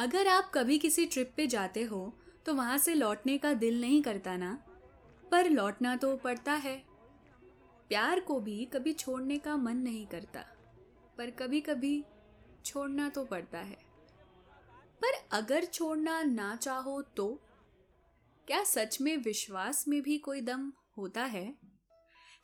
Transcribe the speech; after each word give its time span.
अगर 0.00 0.28
आप 0.28 0.50
कभी 0.54 0.78
किसी 0.78 1.04
ट्रिप 1.06 1.32
पे 1.36 1.46
जाते 1.46 1.82
हो 1.82 1.98
तो 2.46 2.54
वहाँ 2.54 2.76
से 2.78 2.94
लौटने 2.94 3.36
का 3.38 3.52
दिल 3.54 3.80
नहीं 3.80 4.00
करता 4.02 4.36
ना। 4.36 4.52
पर 5.32 5.48
लौटना 5.50 5.94
तो 5.96 6.16
पड़ता 6.16 6.52
है। 6.52 6.76
प्यार 7.90 8.20
को 8.20 8.38
भी 8.40 8.64
कभी 8.64 8.92
छोड़ने 8.92 9.38
का 9.38 9.56
मन 9.56 9.76
नहीं 9.76 10.06
करता, 10.06 10.40
पर 11.18 11.30
कभी 11.30 11.60
कभी 11.60 12.04
छोड़ना 12.64 13.08
तो 13.08 13.24
पड़ता 13.24 13.58
है। 13.58 13.76
पर 15.02 15.20
अगर 15.32 15.64
छोड़ना 15.64 16.22
ना 16.22 16.54
चाहो 16.56 17.00
तो 17.16 17.28
क्या 18.48 18.62
सच 18.64 19.00
में 19.00 19.16
विश्वास 19.16 19.86
में 19.88 20.00
भी 20.02 20.18
कोई 20.18 20.40
दम 20.40 20.72
होता 20.98 21.24
है? 21.24 21.54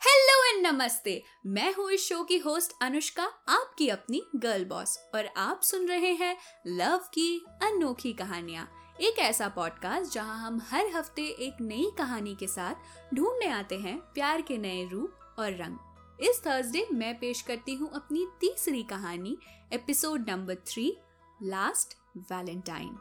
हेलो 0.00 0.44
एंड 0.44 0.66
नमस्ते। 0.66 1.22
मैं 1.46 1.72
हूँ 1.74 1.90
इस 1.92 2.08
शो 2.08 2.22
की 2.24 2.36
होस्ट 2.38 2.72
अनुष्का, 2.82 3.24
आपकी 3.48 3.88
अपनी 3.88 4.22
गर्ल 4.36 4.64
बॉस 4.64 4.96
और 5.14 5.26
आप 5.36 5.60
सुन 5.62 5.86
रहे 5.88 6.12
हैं 6.12 6.36
लव 6.66 7.04
की 7.14 7.38
अनोखी 7.62 8.12
कहानियाँ। 8.12 8.68
एक 9.00 9.18
ऐसा 9.18 9.48
पॉडकास्ट 9.48 10.12
जहाँ 10.12 10.38
हम 10.38 10.60
हर 10.70 10.86
हफ़्ते 10.86 11.22
एक 11.46 11.60
नई 11.60 11.90
कहानी 11.98 12.34
के 12.34 12.46
साथ 12.46 13.14
ढूँढने 13.14 13.46
आते 13.46 13.78
हैं 13.78 13.98
प्यार 14.14 14.42
के 14.42 14.58
नए 14.58 14.88
रूप 14.88 15.36
और 15.38 15.56
रंग। 15.56 16.20
इस 16.20 16.42
थर्सडे 16.46 16.86
मैं 16.92 17.14
पेश 17.18 17.42
करती 17.42 17.74
हूँ 17.74 17.90
अपनी 17.94 18.26
तीसरी 18.40 18.82
कहानी 18.82 19.36
episode 19.72 20.30
number 20.30 20.54
three 20.66 20.96
last 21.42 21.96
Valentine 22.32 22.96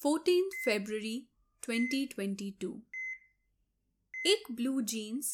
14 0.00 0.50
फरवरी 0.64 1.28
2022 1.62 2.95
एक 4.26 4.42
ब्लू 4.52 4.80
जीन्स 4.80 5.32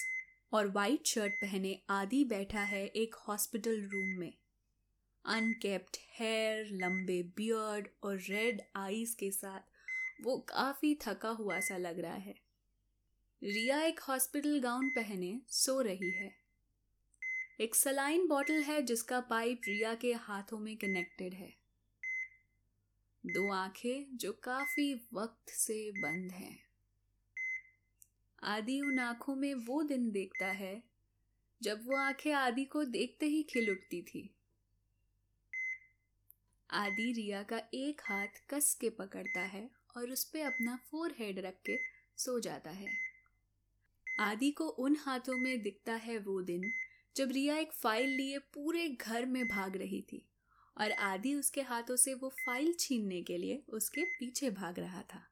और 0.53 0.69
वाइट 0.69 1.07
शर्ट 1.07 1.33
पहने 1.33 1.83
आदि 1.91 2.25
बैठा 2.25 2.61
है 2.61 2.87
एक 2.87 3.15
हॉस्पिटल 3.15 3.83
रूम 3.83 4.19
में। 4.21 4.33
अनकेप्ड 5.25 5.97
हेयर 6.19 6.67
लंबे 6.67 7.23
बियर्ड 7.23 7.89
और 8.03 8.17
रेड 8.17 8.63
आईज 8.77 9.15
के 9.15 9.31
साथ 9.31 9.61
वो 10.23 10.39
काफ़ी 10.39 10.99
थका 11.07 11.29
हुआ 11.29 11.61
सा 11.61 11.77
लग 11.77 11.99
रहा 11.99 12.15
है। 12.15 12.35
रिया 13.43 13.83
एक 13.83 14.01
हॉस्पिटल 14.01 14.61
गाउन 14.61 14.89
पहने 14.89 15.41
सो 15.49 15.81
रही 15.81 16.11
है। 16.11 16.35
एक 17.61 17.75
सलाइन 17.75 18.29
बॉटल 18.29 18.63
है 18.63 18.83
जिसका 18.83 19.21
पाइप 19.21 19.61
रिया 19.69 19.95
के 19.95 20.13
हाथों 20.13 20.59
में 20.59 20.77
कनेक्टेड 20.77 21.35
है। 21.35 21.55
दो 23.27 23.53
आँखें 23.53 24.17
जो 24.17 24.33
काफ़ी 24.33 24.95
वक्त 24.95 25.51
से 25.51 25.91
बंद 25.91 26.33
हैं। 26.33 26.72
आदि 28.45 28.81
उन 28.81 28.99
आँखों 28.99 29.35
में 29.35 29.55
वो 29.55 29.83
दिन 29.83 30.11
देखता 30.11 30.47
है, 30.47 30.83
जब 31.63 31.87
वो 31.87 31.97
आँखें 31.97 32.33
आदि 32.33 32.65
को 32.65 32.85
देखते 32.85 33.27
ही 33.27 33.43
खिल 33.43 33.71
उठती 33.71 34.03
थी। 34.03 34.31
आदि 36.71 37.13
रिया 37.13 37.43
का 37.43 37.61
एक 37.75 38.01
हाथ 38.05 38.27
कस 38.51 38.79
के 38.81 38.91
पकड़ता 38.91 39.41
है 39.41 39.71
और 39.97 40.11
उस 40.11 40.25
पर 40.25 40.41
अपना 40.41 40.79
फोर 40.91 41.15
हेड 41.19 41.39
रख 41.39 41.55
के 41.67 41.77
सो 42.17 42.41
जाता 42.41 42.71
है। 42.71 42.87
आदि 44.21 44.51
को 44.51 44.65
उन 44.65 44.97
हाथों 44.97 45.37
में 45.37 45.63
दिखता 45.63 45.95
है 45.95 46.19
वो 46.19 46.43
दिन, 46.43 46.63
जब 47.17 47.31
रिया 47.31 47.57
एक 47.57 47.73
फ़ाइल 47.73 48.11
लिए 48.11 48.39
पूरे 48.39 48.89
घर 48.89 49.27
में 49.27 49.49
भाग 49.49 49.77
रही 49.77 50.03
थी 50.03 50.27
और 50.81 50.93
आदि 50.93 51.35
उसके 51.35 51.61
हाथों 51.61 51.97
से 51.97 52.15
वो 52.15 52.29
फ़ाइल 52.29 52.75
छीनने 52.79 53.23
के 53.23 53.39
लिए 53.39 53.63
उसके 53.69 54.05
पीछे 54.05 54.51
भाग 54.51 54.79
रहा 54.79 55.03
था। 55.03 55.32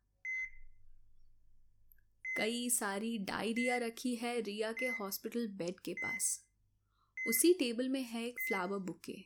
कई 2.41 2.71
सारी 2.71 3.19
डायरिया 3.19 3.77
रखी 3.77 4.15
है 4.15 4.41
रिया 4.41 4.73
के 4.73 4.87
हॉस्पिटल 4.87 5.49
बेड 5.49 5.81
के 5.81 5.93
पास। 5.93 6.47
उसी 7.29 7.55
टेबल 7.55 7.89
में 7.89 8.03
है 8.03 8.27
एक 8.27 8.41
फ्लावर 8.41 8.79
बुके। 8.79 9.17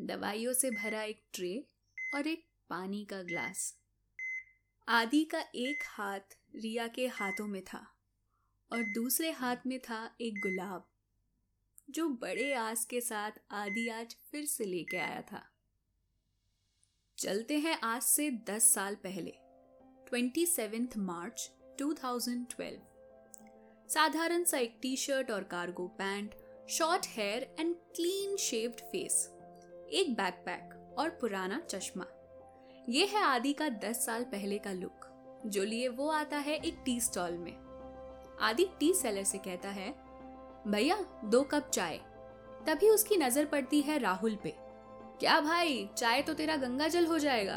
दवाइयों 0.00 0.52
से 0.52 0.70
भरा 0.70 1.02
एक 1.02 1.22
ट्रे 1.32 1.66
और 2.14 2.26
एक 2.26 2.46
पानी 2.70 3.04
का 3.04 3.22
ग्लास। 3.22 3.78
आदि 4.88 5.24
का 5.24 5.40
एक 5.54 5.84
हाथ 5.86 6.36
रिया 6.54 6.88
के 6.88 7.06
हाथों 7.06 7.46
में 7.46 7.62
था 7.64 7.86
और 8.72 8.82
दूसरे 8.82 9.30
हाथ 9.30 9.56
में 9.66 9.80
था 9.80 10.16
एक 10.20 10.34
गुलाब, 10.34 10.90
जो 11.90 12.08
बड़े 12.08 12.52
आस 12.54 12.84
के 12.84 13.00
साथ 13.00 13.30
आदि 13.50 13.88
आज 13.88 14.16
फिर 14.30 14.44
से 14.44 14.64
लेके 14.64 14.96
आया 14.96 15.22
था। 15.22 15.50
चलते 17.18 17.58
हैं 17.58 17.80
आज 17.80 18.02
से 18.02 18.30
दस 18.30 18.74
साल 18.74 18.94
पहले, 18.94 19.34
ट्वेंटी 20.08 20.46
सेवेंथ 20.46 20.96
मार्च 20.96 21.50
2012 21.80 22.76
साधारण 23.88 24.44
सा 24.44 24.58
एक 24.58 24.78
टी 24.82 24.96
शर्ट 24.96 25.30
और 25.30 25.42
cargo 25.42 25.86
pant 25.86 26.34
short 26.68 27.06
hair 27.06 27.56
and 27.60 27.74
clean 27.74 28.36
shaved 28.36 28.80
face 28.80 29.30
एक 29.90 30.14
बैकपैक 30.16 30.94
और 30.98 31.08
पुराना 31.08 31.60
चश्मा। 31.70 32.06
ये 32.88 33.06
है 33.06 33.22
आदि 33.22 33.52
का 33.52 33.68
दस 33.68 34.06
साल 34.06 34.24
पहले 34.24 34.58
का 34.58 34.72
लुक 34.72 35.06
जो 35.46 35.64
लिए 35.64 35.88
वो 35.88 36.08
आता 36.08 36.36
है 36.36 36.54
एक 36.54 36.82
टी 36.84 37.00
स्टॉल 37.00 37.32
में। 37.32 37.52
आदि 38.40 38.64
टी 38.80 38.92
सेलर 38.94 39.24
से 39.24 39.38
कहता 39.38 39.68
है, 39.68 39.90
भैया, 40.68 40.96
दो 41.24 41.42
कप 41.42 41.70
चाय। 41.70 42.00
तभी 42.66 42.88
उसकी 42.88 43.16
नज़र 43.16 43.44
पड़ती 43.44 43.80
है 43.80 43.98
राहुल 43.98 44.36
पे। 44.36 44.54
क्या 45.20 45.40
भाई, 45.40 45.88
चाय 45.98 46.22
तो 46.22 46.34
तेरा 46.34 46.56
गंगा 46.56 46.88
जल 46.88 47.06
हो 47.06 47.18
जाएगा? 47.18 47.56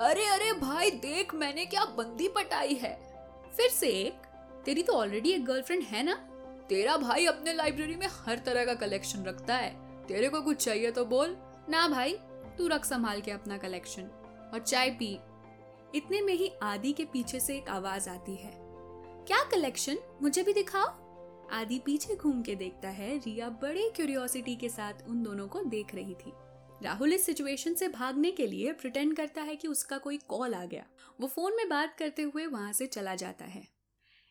अरे 0.00 0.26
अरे 0.26 0.52
भाई, 0.52 0.90
देख 0.90 1.34
मैंने 1.34 1.66
क्या 1.66 1.84
बंदी 1.84 2.28
पटाई 2.28 2.74
है। 2.74 3.07
फिर 3.56 3.70
से 3.70 3.88
एक, 3.88 4.12
तेरी 4.64 4.82
तो 4.82 4.92
ऑलरेडी 4.92 5.30
एक 5.30 5.44
गर्लफ्रेंड 5.44 5.82
है 5.82 6.02
ना? 6.02 6.14
तेरा 6.68 6.96
भाई 6.96 7.26
अपने 7.26 7.52
लाइब्रेरी 7.52 7.94
में 7.94 8.06
हर 8.10 8.38
तरह 8.38 8.64
का 8.64 8.74
कलेक्शन 8.74 9.24
रखता 9.24 9.56
है। 9.56 10.04
तेरे 10.06 10.28
को 10.28 10.42
कुछ 10.42 10.56
चाहिए 10.56 10.90
तो 10.90 11.04
बोल। 11.04 11.36
ना 11.68 11.88
भाई, 11.88 12.12
तू 12.58 12.68
रख 12.68 12.84
संभाल 12.84 13.20
के 13.20 13.30
अपना 13.30 13.58
कलेक्शन 13.58 14.02
और 14.54 14.58
चाय 14.58 14.90
पी। 14.90 15.18
इतने 15.94 16.20
में 16.20 16.34
ही 16.34 16.52
आदि 16.62 16.92
के 16.92 17.04
पीछे 17.04 17.40
से 17.40 17.56
एक 17.56 17.68
आवाज़ 17.68 18.10
आती 18.10 18.34
है। 18.34 18.52
क्या 19.26 19.44
कलेक्शन 19.44 19.98
मुझे 20.22 20.42
भी 20.42 20.52
दिखाओ। 20.52 20.86
आदि 21.52 21.78
पीछे 21.78 22.16
घूम 22.16 22.42
के 22.42 22.54
देखता 22.54 22.88
है। 22.88 23.18
रिया 23.18 23.48
बड़े 23.48 23.90
क्यूरियोसिटी 23.96 24.56
के 24.56 24.68
साथ 24.68 24.92
उन 25.08 25.22
दोनों 25.22 25.48
को 25.48 25.62
देख 25.62 25.94
रही 25.94 26.14
थी। 26.14 26.32
राहुल 26.82 27.12
इस 27.12 27.26
सिचुएशन 27.26 27.74
से 27.74 27.88
भागने 27.88 28.30
के 28.30 28.46
लिए 28.46 28.72
प्रिटेंड 28.72 29.16
करता 29.16 29.42
है 29.42 29.56
कि 29.56 29.68
उसका 29.68 29.98
कोई 29.98 30.16
कॉल 30.18 30.54
आ 30.54 30.64
गया। 30.64 30.84
वो 31.20 31.28
फ़ोन 31.28 31.56
में 31.56 31.68
बात 31.68 31.96
करते 31.98 32.22
हुए 32.22 32.46
वहाँ 32.46 32.72
से 32.72 32.86
चला 32.86 33.14
जाता 33.14 33.44
है। 33.44 33.62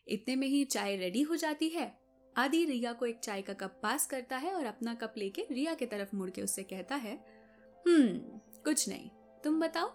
इतने 0.08 0.36
में 0.36 0.46
ही 0.46 0.64
चाय 0.64 0.96
रेडी 0.96 1.22
हो 1.22 1.36
जाती 1.36 1.68
है। 1.68 1.98
आदि 2.36 2.64
रिया 2.64 2.92
को 2.92 3.06
एक 3.06 3.18
चाय 3.18 3.42
का 3.42 3.52
कप 3.52 3.80
पास 3.82 4.06
करता 4.06 4.36
है 4.36 4.52
और 4.52 4.66
अपना 4.66 4.94
कप 4.94 5.14
लेके 5.18 5.46
रिया 5.50 5.74
की 5.74 5.86
तरफ़ 5.86 6.16
मुड़ 6.16 6.30
के 6.30 6.42
उससे 6.42 6.62
कहता 6.62 6.94
है 6.94 7.14
हम्म 7.86 8.18
कुछ 8.64 8.88
नहीं। 8.88 9.10
तुम 9.44 9.60
बताओ? 9.60 9.88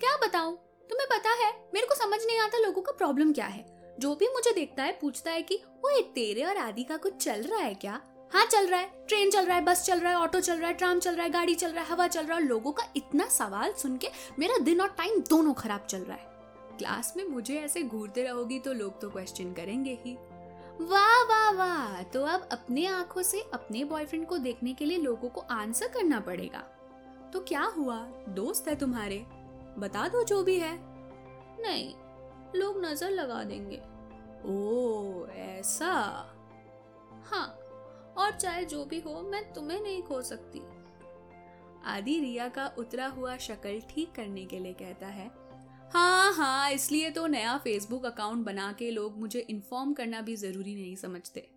क्या 0.00 0.16
बताओ 0.16 0.56
तुम्हें 0.90 1.08
पता 1.10 1.30
है, 1.30 1.70
मेरे 1.74 1.86
को 1.86 1.94
समझ 1.94 2.20
नहीं 2.26 2.38
आता 2.38 2.58
लोगों 2.58 2.82
का 2.82 2.92
प्रॉब्लम 2.92 3.32
क्या 3.32 3.46
है। 3.46 3.96
जो 3.98 4.14
भी 4.14 4.28
मुझे 4.28 4.52
देखता 4.52 4.82
है, 4.82 4.98
पूछता 5.00 5.30
है 5.30 5.42
कि 5.42 5.56
वो 5.56 6.00
तेरे 6.02 6.44
और 6.44 6.56
आदि 6.56 6.84
का 6.84 6.96
कुछ 6.96 7.16
चल 7.16 7.42
रहा 7.42 7.58
है 7.58 7.74
क्या? 7.74 8.02
हाँ 8.32 8.44
चल 8.46 8.66
रहा 8.66 8.80
है, 8.80 8.90
ट्रेन 9.08 9.30
चल 9.30 9.46
रहा 9.46 9.56
है, 9.56 9.64
बस 9.64 9.84
चल 9.84 10.00
रहा 10.00 10.12
है, 10.12 10.18
ऑटो 10.18 10.40
चल 10.40 10.58
रहा 10.58 10.68
है, 10.68 10.74
ट्राम 10.74 10.98
चल 10.98 11.14
रहा 11.14 11.24
है, 11.24 11.30
गाड़ी 11.30 11.54
चल 11.54 11.72
रहा 11.72 11.84
है, 11.84 11.90
हवा 11.90 12.06
चल 12.08 12.26
रहा 12.26 12.38
है 12.38 12.44
लोगों 12.44 12.72
का 12.72 12.84
इतना 12.96 13.26
सवाल 13.28 13.72
सुन 13.72 13.96
के 13.96 14.08
मेरा 14.38 14.58
दिन 14.58 14.80
और 14.80 14.88
टाइम 14.88 15.20
दोनों 15.20 15.52
खराब 15.54 15.80
चल 15.80 15.98
रहा 15.98 16.16
है। 16.16 16.34
क्लास 16.78 17.14
में 17.16 17.24
मुझे 17.24 17.56
ऐसे 17.56 17.82
घूरते 17.82 18.22
रहोगी 18.22 18.58
तो 18.58 18.72
लोग 18.72 19.00
तो 19.00 19.10
क्वेश्चन 19.10 19.52
करेंगे 19.52 19.98
ही। 20.04 20.16
वाह 20.80 21.22
वाह 21.22 21.50
वाह! 21.50 22.02
तो 22.02 22.24
अब 22.24 22.48
अपने 22.52 22.86
आँखों 22.86 23.22
से 23.22 23.40
अपने 23.54 23.84
बॉयफ्रेंड 23.84 24.26
को 24.26 24.38
देखने 24.38 24.72
के 24.74 24.84
लिए 24.84 24.98
लोगों 24.98 25.28
को 25.28 25.40
आंसर 25.40 25.88
करना 25.88 26.20
पड़ेगा। 26.20 26.64
तो 27.32 27.40
क्या 27.40 27.62
हुआ? 27.62 27.96
दोस्त 28.28 28.68
है 28.68 28.76
तुम्हारे? 28.76 29.18
बता 29.78 30.08
दो 30.08 30.22
जो 30.24 30.42
भी 30.42 30.58
है। 30.58 30.78
नहीं, 31.60 31.94
लोग 32.56 32.84
नज़र 32.84 33.10
लगा 33.10 33.42
देंगे। 33.44 33.76
ओ 34.46 35.26
ऐसा? 35.26 35.92
हाँ 37.26 37.58
और 38.18 38.30
चाहे 38.32 38.64
जो 38.64 38.84
भी 38.84 39.00
हो, 39.00 39.20
मैं 39.22 39.52
तुम्हें 39.52 39.80
नहीं 39.82 40.02
खो 40.02 40.22
सकती। 40.22 40.62
आदि 41.84 42.18
रिया 42.20 42.48
का 42.48 42.66
उतरा 42.78 43.06
हुआ 43.06 43.36
शक्ल 43.36 43.80
ठीक 43.90 44.12
करने 44.12 44.44
के 44.44 44.58
लिए 44.58 44.72
कहता 44.72 45.06
है 45.06 45.30
हाँ 45.92 46.32
हाँ 46.32 46.70
इसलिए 46.70 47.10
तो 47.10 47.26
नया 47.26 47.56
फेसबुक 47.58 48.06
अकाउंट 48.06 48.44
बना 48.46 48.72
के 48.72 48.90
लोग 48.90 49.18
मुझे 49.18 49.40
इन्फॉर्म 49.40 49.92
करना 49.92 50.20
भी 50.20 50.36
ज़रूरी 50.36 50.74
नहीं 50.74 50.96
समझते। 50.96 51.48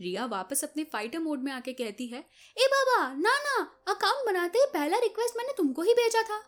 रिया 0.00 0.24
वापस 0.26 0.64
अपने 0.64 0.84
फाइटर 0.84 1.18
मोड 1.18 1.42
में 1.42 1.52
आके 1.52 1.72
कहती 1.72 2.06
है, 2.06 2.18
ए 2.58 2.66
बाबा, 2.66 3.08
ना 3.08 3.30
ना 3.30 3.60
अकाउंट 3.88 4.26
बनाते 4.26 4.66
पहला 4.66 4.98
रिक्वेस्ट 4.98 5.36
मैंने 5.36 5.52
तुमको 5.56 5.82
ही 5.82 5.94
भेजा 5.94 6.22
था। 6.22 6.38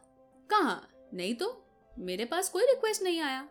कहा? 0.51 0.81
नहीं 1.15 1.35
तो? 1.35 1.65
मेरे 1.99 2.25
पास 2.25 2.49
कोई 2.49 2.65
रिक्वेस्ट 2.65 3.03
नहीं 3.03 3.21
आया? 3.21 3.49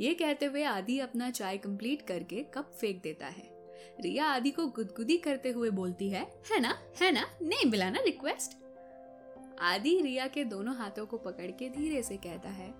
ये 0.00 0.14
कहते 0.14 0.46
हुए 0.46 0.64
आदि 0.64 0.98
अपना 0.98 1.30
चाय 1.30 1.58
कंप्लीट 1.58 2.06
करके 2.06 2.42
कप 2.42 2.76
फेंक 2.80 3.02
देता 3.02 3.26
है। 3.26 3.51
रिया 4.00 4.26
आदि 4.26 4.50
को 4.50 4.66
गुदगुदी 4.66 5.16
करते 5.18 5.50
हुए 5.50 5.70
बोलती 5.70 6.08
है 6.10 6.22
है 6.52 6.60
ना 6.60 6.78
है 7.00 7.10
ना, 7.12 7.26
नहीं 7.42 7.70
मिला 7.70 7.90
ना 7.90 8.00
रिक्वेस्ट 8.04 8.58
आदि 9.60 10.00
रिया 10.02 10.26
के 10.26 10.44
दोनों 10.44 10.74
हाथों 10.76 11.06
को 11.06 11.18
पकड़ 11.18 11.50
के 11.50 11.68
धीरे 11.68 12.02
से 12.02 12.16
कहता 12.16 12.48
है 12.48 12.74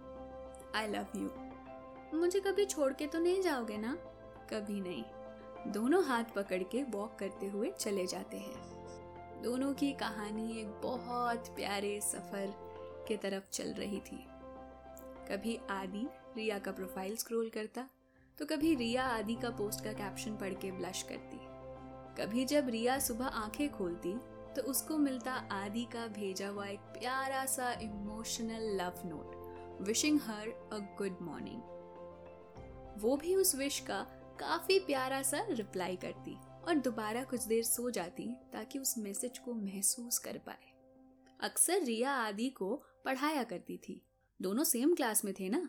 आई 0.75 0.87
लव 0.89 1.07
यू 1.17 2.19
मुझे 2.19 2.41
कभी 2.41 2.65
छोड़ 2.65 2.93
के 2.93 3.07
तो 3.07 3.19
नहीं 3.19 3.43
जाओगे 3.43 3.77
ना? 3.77 3.93
कभी 4.51 4.81
नहीं. 4.81 5.05
दोनों 5.73 6.05
हाथ 6.05 6.25
पकड़ 6.25 6.63
के 6.63 6.83
वॉक 6.83 7.17
करते 7.19 7.47
हुए 7.47 7.71
चले 7.71 8.07
जाते 8.07 8.37
हैं। 8.37 9.43
दोनों 9.43 9.73
की 9.75 9.93
कहानी 9.93 10.61
एक 10.61 10.67
बहुत 10.83 11.49
प्यारे 11.49 12.01
सफ़र 12.01 12.53
के 13.09 13.17
तरफ़ 13.17 13.45
चल 13.53 13.73
रही 13.73 14.01
थी। 14.01 14.25
कभी 15.29 15.59
आदि 15.71 16.07
रिया 16.37 16.59
का 16.59 16.73
प्रोफ़ाइल 16.73 17.17
स्क्रॉल 17.17 17.49
करता 17.49 17.89
तो 18.39 18.47
कभी 18.47 18.75
रिया 18.75 19.05
आदि 19.09 19.35
का 19.35 19.51
पोस्ट 19.51 19.85
का 19.85 19.93
कैप्शन 19.93 20.37
पढ़ 20.37 20.55
के 20.55 20.71
ब्लश 20.73 21.03
करती। 21.03 21.39
कभी 22.15 22.45
जब 22.45 22.69
रिया 22.69 22.99
सुबह 22.99 23.27
आँखें 23.27 23.71
खोलती 23.73 24.15
तो 24.57 24.63
उसको 24.63 24.97
मिलता 24.99 25.33
आदि 25.53 25.85
का 25.85 26.07
भेजा 26.07 26.49
हुआ 26.49 26.67
एक 26.67 26.81
प्यारा 26.95 27.45
सा 27.47 27.73
emotional 27.73 28.77
love 28.81 29.03
note 29.07 29.81
wishing 29.83 30.21
her 30.21 30.49
a 30.49 30.79
good 30.99 31.19
morning 31.23 31.61
वो 33.03 33.17
भी 33.17 33.35
उस 33.35 33.55
विश 33.55 33.79
का 33.81 34.01
काफ़ी 34.41 34.79
प्यारा 34.79 35.23
सा 35.23 35.47
रिप्लाई 35.51 35.97
करती 35.97 36.37
और 36.69 36.79
दोबारा 36.79 37.23
कुछ 37.25 37.45
देर 37.45 37.63
सो 37.63 37.91
जाती 37.91 38.27
ताकि 38.53 38.79
उस 38.79 38.99
मैसेज 38.99 39.39
को 39.39 39.55
महसूस 39.55 40.19
कर 40.19 40.39
पाए। 40.39 40.73
अक्सर 41.41 41.83
रिया 41.83 42.13
आदि 42.13 42.49
को 42.51 42.75
पढ़ाया 43.05 43.43
करती 43.43 43.77
थी। 43.77 44.01
दोनों 44.41 44.65
सेम 44.65 44.95
क्लास 44.95 45.25
में 45.25 45.33
थे 45.41 45.49
ना? 45.49 45.69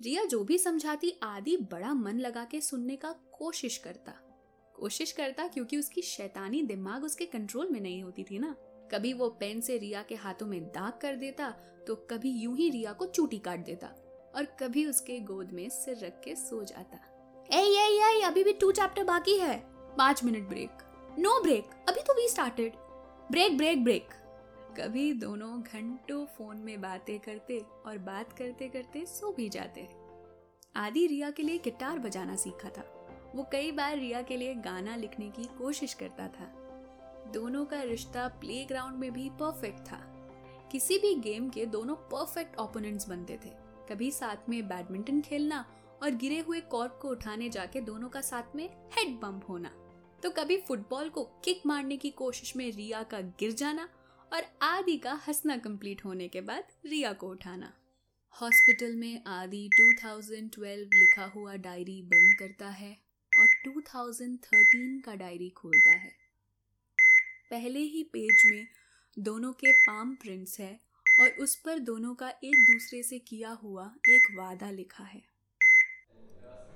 रिया 0.00 0.24
जो 0.24 0.42
भी 0.44 0.56
समझाती, 0.58 1.12
आदि 1.22 1.56
बड़ा 1.72 1.92
मन 1.94 2.18
लगा 2.18 2.44
के 2.44 2.60
सुनने 2.60 2.96
का 2.96 3.10
कोशिश 3.32 3.76
करता। 3.78 4.12
कोशिश 4.74 5.12
करता 5.12 5.46
क्योंकि 5.46 5.76
उसकी 5.76 6.02
शैतानी 6.02 6.62
दिमाग 6.62 7.04
उसके 7.04 7.24
कंट्रोल 7.26 7.68
में 7.70 7.80
नहीं 7.80 8.02
होती 8.02 8.22
थी 8.22 8.38
ना। 8.38 8.54
कभी 8.92 9.12
वो 9.12 9.28
पेन 9.40 9.60
से 9.60 9.76
रिया 9.78 10.02
के 10.02 10.14
हाथों 10.14 10.46
में 10.46 10.60
दाग 10.64 10.98
कर 11.02 11.16
देता 11.16 11.50
तो 11.86 11.94
कभी 12.10 12.30
यूँ 12.32 12.56
ही 12.56 12.68
रिया 12.70 12.92
को 12.92 13.06
चूटी 13.06 13.38
काट 13.38 13.64
देता 13.64 13.86
और 14.36 14.44
कभी 14.60 14.84
उसके 14.86 15.18
गोद 15.22 15.52
में 15.52 15.68
सिर 15.70 15.98
रख 15.98 16.20
के 16.24 16.34
सो 16.36 16.62
जाता। 16.64 16.98
ए 17.50 17.62
ए 17.62 17.88
ए 18.00 18.20
अभी 18.22 18.44
भी 18.44 18.52
टू 18.52 18.70
चैप्टर 18.72 19.04
बाकी 19.04 19.38
है। 19.38 19.56
पाँच 19.98 20.24
मिनट 20.24 20.48
ब्रेक 20.48 20.82
नो 21.18 21.40
ब्रेक 21.42 21.70
अभी 21.88 22.02
तो 22.02 22.14
we 22.14 22.28
started 22.28 22.72
break 23.30 23.56
break 23.56 23.84
break 23.84 24.14
कभी 24.78 25.12
दोनों 25.12 25.62
घंटों 25.62 26.26
फ़ोन 26.26 26.56
में 26.56 26.80
बातें 26.80 27.18
करते 27.18 27.58
और 27.86 27.98
बात 27.98 28.32
करते 28.32 28.68
करते 28.68 29.06
सो 29.06 29.32
भी 29.32 29.48
जाते 29.48 29.88
आदि 30.76 31.06
रिया 31.06 31.30
के 31.30 31.42
लिए 31.42 31.58
गिटार 31.58 31.98
बजाना 31.98 32.36
सीखा 32.36 32.68
था। 32.68 32.82
वो 33.34 33.46
कई 33.52 33.72
बार 33.72 33.96
रिया 33.98 34.22
के 34.22 34.36
लिए 34.36 34.54
गाना 34.54 34.96
लिखने 34.96 35.30
की 35.30 35.44
कोशिश 35.44 35.94
करता 35.94 36.28
था। 36.28 36.46
दोनों 37.32 37.64
का 37.64 37.82
रिश्ता 37.82 38.28
प्लेग्राउंड 38.28 38.98
में 38.98 39.12
भी 39.12 39.30
परफेक्ट 39.30 39.78
था। 39.78 40.00
किसी 40.72 40.98
भी 40.98 41.14
गेम 41.14 41.48
के 41.48 41.66
दोनों 41.66 41.94
परफेक्ट 41.94 42.58
ओपोनेंट्स 42.58 43.08
बनते 43.08 43.38
थे। 43.44 43.50
कभी 43.88 44.10
साथ 44.10 44.48
में 44.48 44.68
बैडमिंटन 44.68 45.20
खेलना 45.20 45.64
और 46.02 46.10
गिरे 46.10 46.38
हुए 46.38 46.60
कॉर्क 46.60 46.98
को 47.02 47.08
उठाने 47.08 47.48
जाके 47.48 47.80
दोनों 47.80 48.08
का 48.08 48.20
साथ 48.20 48.56
में 48.56 48.68
हेड 48.92 49.20
बम्प 49.20 49.48
होना। 49.48 49.70
तो 50.22 50.30
कभी 50.30 50.56
फुटबॉल 50.56 51.08
को 51.08 51.24
किक 51.24 51.62
मारने 51.66 51.96
की 51.96 52.10
कोशिश 52.10 52.56
में 52.56 52.72
रिया 52.72 53.02
का 53.02 53.20
गिर 53.20 53.52
जाना 53.52 53.88
और 54.32 54.42
आदि 54.62 54.96
का 54.96 55.12
हंसना 55.12 55.56
कंप्लीट 55.56 56.04
होने 56.04 56.28
के 56.28 56.40
बाद 56.40 56.64
रिया 56.86 57.12
को 57.12 57.28
उठाना। 57.28 57.72
हॉस्पिटल 58.32 58.96
में 58.96 59.24
आदि 59.24 59.68
2012 59.80 60.88
लिखा 60.94 61.24
हुआ 61.24 61.54
डायरी 61.56 62.02
बंद 62.02 62.34
करता 62.38 62.68
है 62.68 62.98
और 63.32 63.48
2013 63.64 65.00
का 65.04 65.14
डायरी 65.14 65.48
खोलता 65.48 65.90
है। 65.90 66.12
पहले 67.50 67.78
ही 67.78 68.02
पेज 68.02 68.42
में 68.46 68.66
दोनों 69.18 69.52
के 69.52 69.72
पाम 69.72 70.14
प्रिंट्स 70.14 70.60
है 70.60 70.80
और 71.20 71.28
उस 71.28 71.54
पर 71.56 71.78
दोनों 71.78 72.14
का 72.14 72.28
एक 72.28 72.64
दूसरे 72.72 73.02
से 73.02 73.18
किया 73.18 73.50
हुआ 73.50 73.94
एक 74.08 74.36
वादा 74.38 74.70
लिखा 74.70 75.04
है। 75.04 75.22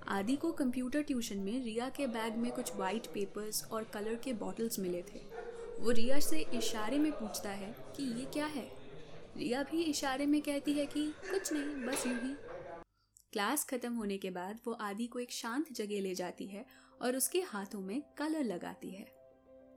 आदि 0.08 0.36
को 0.36 0.52
कंप्यूटर 0.52 1.02
ट्यूशन 1.02 1.38
में 1.38 1.64
रिया 1.64 1.88
के 1.88 2.06
बैग 2.06 2.36
में 2.36 2.52
कुछ 2.52 2.76
वाइट 2.76 3.06
पेपर्स 3.06 3.64
और 3.64 3.84
कलर 3.84 4.14
के 4.14 4.32
बॉटल्स 4.32 4.78
मिले 4.78 5.02
थे। 5.02 5.37
वो 5.78 5.90
रिया 5.90 6.20
से 6.20 6.38
इशारे 6.54 6.98
में 6.98 7.12
पूछता 7.12 7.50
है 7.50 7.74
कि 7.96 8.02
ये 8.18 8.24
क्या 8.24 8.46
है? 8.46 8.70
रिया 9.36 9.62
भी 9.62 9.82
इशारे 9.82 10.26
में 10.26 10.40
कहती 10.42 10.72
है 10.72 10.86
कि 10.86 11.04
कुछ 11.30 11.52
नहीं, 11.52 11.86
बस 11.86 12.06
यूँ 12.06 12.14
ही। 12.14 12.34
क्लास 13.32 13.64
खत्म 13.64 13.94
होने 13.94 14.18
के 14.18 14.30
बाद 14.30 14.60
वो 14.66 14.72
आदि 14.72 15.06
को 15.06 15.18
एक 15.18 15.32
शांत 15.32 15.72
जगह 15.72 16.00
ले 16.00 16.14
जाती 16.14 16.46
है 16.46 16.64
और 17.02 17.16
उसके 17.16 17.40
हाथों 17.40 17.80
में 17.80 18.02
कलर 18.18 18.44
लगाती 18.44 18.90
है। 18.90 19.04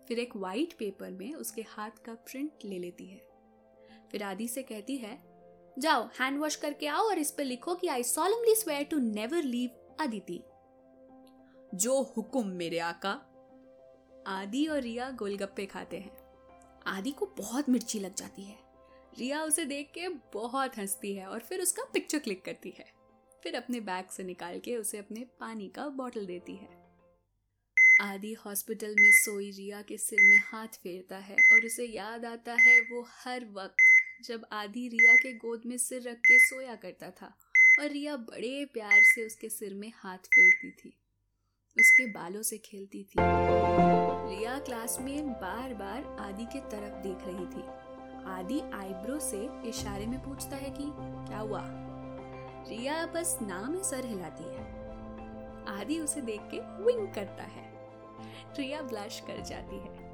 फिर 0.07 0.19
एक 0.19 0.35
वाइट 0.35 0.73
पेपर 0.73 1.11
में 1.11 1.33
उसके 1.33 1.61
हाथ 1.61 2.03
का 2.05 2.13
प्रिंट 2.13 2.51
ले 2.65 2.79
लेती 2.79 3.05
है। 3.05 3.21
फिर 4.11 4.23
आदि 4.23 4.47
से 4.47 4.63
कहती 4.63 4.97
है, 4.97 5.17
जाओ 5.79 6.07
हैंड 6.19 6.39
वॉश 6.39 6.55
करके 6.55 6.87
आओ 6.87 7.03
और 7.03 7.19
इस 7.19 7.31
पर 7.31 7.43
लिखो 7.43 7.75
कि 7.75 7.87
I 7.87 8.03
solemnly 8.03 8.55
swear 8.55 8.83
to 8.83 8.99
never 8.99 9.43
leave 9.43 9.69
Aditi 9.99 10.43
जो 11.75 12.01
हुक्म 12.17 12.47
मेरे 12.47 12.79
आका 12.79 13.30
आदि 14.27 14.67
और 14.67 14.81
रिया 14.81 15.09
गोलगप्पे 15.09 15.65
खाते 15.65 15.97
हैं। 15.97 16.17
आदि 16.87 17.11
को 17.11 17.25
बहुत 17.25 17.69
मिर्ची 17.69 17.99
लग 17.99 18.15
जाती 18.15 18.43
है। 18.43 18.59
रिया 19.17 19.43
उसे 19.43 19.65
देख 19.65 19.91
के 19.93 20.07
बहुत 20.09 20.77
हंसती 20.77 21.15
है 21.15 21.27
और 21.27 21.39
फिर 21.39 21.61
उसका 21.61 21.83
पिक्चर 21.83 22.19
क्लिक 22.19 22.45
करती 22.45 22.69
है। 22.69 22.85
फिर 23.43 23.55
अपने 23.55 23.79
बैग 23.79 24.05
से 24.07 24.23
निकाल 24.23 24.59
के 24.59 24.75
उसे 24.75 24.97
अपने 24.97 25.25
पानी 25.39 25.67
का 25.67 25.89
बॉटल 25.89 26.25
देती 26.25 26.55
है। 26.55 26.81
आदि 28.01 28.33
हॉस्पिटल 28.33 28.95
में 28.99 29.11
सोई 29.11 29.51
रिया 29.51 29.81
के 29.81 29.97
सिर 29.97 30.19
में 30.21 30.37
हाथ 30.37 30.67
फेरता 30.67 31.17
है 31.17 31.35
और 31.35 31.65
उसे 31.65 31.85
याद 31.85 32.25
आता 32.25 32.53
है 32.53 32.81
वो 32.81 33.05
हर 33.09 33.45
वक्त 33.45 33.75
जब 34.25 34.45
आदि 34.51 34.87
रिया 34.87 35.13
के 35.13 35.33
गोद 35.33 35.61
में 35.65 35.77
सिर 35.77 36.01
रख 36.01 36.17
के 36.17 36.39
सोया 36.39 36.75
करता 36.75 37.11
था 37.11 37.37
और 37.79 37.89
रिया 37.89 38.15
बड़े 38.15 38.65
प्यार 38.65 39.01
से 39.03 39.25
उसके 39.25 39.49
सिर 39.49 39.73
में 39.73 39.91
हाथ 39.95 40.17
फेरती 40.17 40.71
थी। 40.71 41.00
उसके 41.79 42.11
बालों 42.11 42.41
से 42.41 42.57
खेलती 42.57 43.03
थी। 43.03 43.15
रिया 44.35 44.59
क्लास 44.59 44.97
में 45.01 45.33
बार 45.33 45.73
बार 45.73 46.17
आदि 46.19 46.45
के 46.45 46.59
तरफ़ 46.59 47.03
देख 47.03 47.17
रही 47.21 47.45
थी। 47.45 47.91
आदि 48.25 48.59
आईब्रो 48.59 49.19
से 49.19 49.69
इशारे 49.69 50.05
में 50.05 50.23
पूछता 50.23 50.55
है 50.55 50.69
कि, 50.69 50.83
क्या 51.27 51.39
हुआ? 51.39 51.61
रिया 52.67 53.05
बस 53.05 53.39
नाम 53.41 53.81
सर 53.81 54.05
हिलाती 54.05 54.43
है। 54.43 54.81
आदि 55.79 55.99
उसे 55.99 56.21
देख 56.21 56.41
के 56.41 56.83
विंग 56.83 57.13
करता 57.13 57.43
है। 57.43 57.71
रिया 58.59 58.81
ब्लश 58.81 59.19
कर 59.19 59.41
जाती 59.41 59.75
है। 59.75 60.11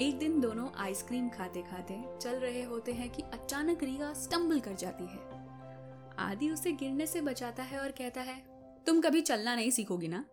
एक 0.00 0.18
दिन 0.18 0.40
दोनों 0.40 0.68
आइसक्रीम 0.76 1.28
खाते 1.28 1.62
खाते 1.62 2.04
चल 2.20 2.36
रहे 2.36 2.62
होते 2.62 2.92
हैं 2.92 3.10
कि 3.10 3.22
अचानक 3.22 3.82
रिया 3.82 4.14
स्टम्बल 4.14 4.60
कर 4.60 4.72
जाती 4.72 5.04
है। 5.04 5.48
आदि 6.18 6.50
उसे 6.50 6.72
गिरने 6.72 7.06
से 7.06 7.20
बचाता 7.20 7.62
है 7.62 7.80
और 7.80 7.90
कहता 7.90 8.20
है, 8.20 8.44
तुम 8.86 9.00
कभी 9.00 9.20
चलना 9.20 9.54
नहीं 9.54 9.70
सीखोगी 9.70 10.08
ना? 10.08 10.24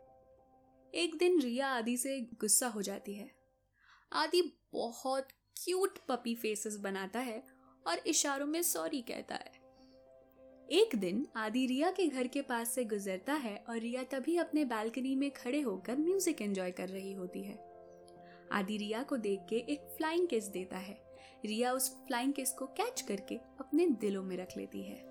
एक 0.93 1.15
दिन 1.17 1.41
रिया 1.41 1.67
आदि 1.67 1.97
से 1.97 2.19
गुस्सा 2.39 2.67
हो 2.67 2.81
जाती 2.81 3.13
है। 3.13 3.29
आदि 4.11 4.41
बहुत 4.73 5.27
क्यूट 5.65 5.99
पपी 6.09 6.35
फेसेस 6.35 6.75
बनाता 6.75 7.19
है 7.19 7.43
और 7.87 7.97
इशारों 7.97 8.45
में 8.45 8.61
सॉरी 8.63 9.01
कहता 9.01 9.35
है। 9.35 9.59
एक 10.69 10.95
दिन 10.95 11.27
आदि 11.35 11.65
रिया 11.65 11.91
के 11.91 12.07
घर 12.07 12.27
के 12.27 12.41
पास 12.41 12.73
से 12.75 12.83
गुजरता 12.85 13.33
है 13.33 13.55
और 13.69 13.77
रिया 13.77 14.03
तभी 14.03 14.37
अपने 14.37 14.65
बालकनी 14.65 15.15
में 15.15 15.31
खड़े 15.31 15.61
होकर 15.61 15.97
म्यूज़िक 15.97 16.41
एंजॉय 16.41 16.71
कर 16.71 16.89
रही 16.89 17.13
होती 17.13 17.43
है। 17.43 17.57
आदि 18.51 18.77
रिया 18.77 19.03
को 19.03 19.17
देख 19.17 19.39
के 19.49 19.55
एक 19.55 19.95
फ्लाइंग 19.97 20.27
किस 20.27 20.47
देता 20.47 20.77
है। 20.77 21.01
रिया 21.45 21.73
उस 21.73 21.89
फ्लाइंग 22.07 22.33
किस 22.33 22.51
को 22.51 22.65
कैच 22.65 23.01
करके 23.01 23.35
अपने 23.35 23.85
दिलों 23.85 24.23
में 24.23 24.37
रख 24.37 24.57
लेती 24.57 24.81
है। 24.81 25.03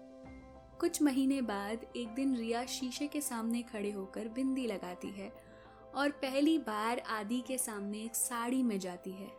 कुछ 0.81 1.03
महीने 1.03 1.43
बाद 1.43 1.93
एक 1.97 2.09
दिन 2.09 2.37
रिया 2.37 2.67
शीशे 2.67 3.07
के 3.07 3.21
सामने 3.21 3.63
खड़े 3.63 3.91
होकर 3.91 4.29
बिंदी 4.29 4.67
लगाती 4.67 5.09
है 5.09 5.50
और 5.95 6.11
पहली 6.11 6.59
बार 6.59 6.99
आदि 6.99 7.41
के 7.41 7.59
सामने 7.59 7.99
एक 7.99 8.15
साड़ी 8.15 8.63
में 8.63 8.79
जाती 8.79 9.11
है। 9.11 9.31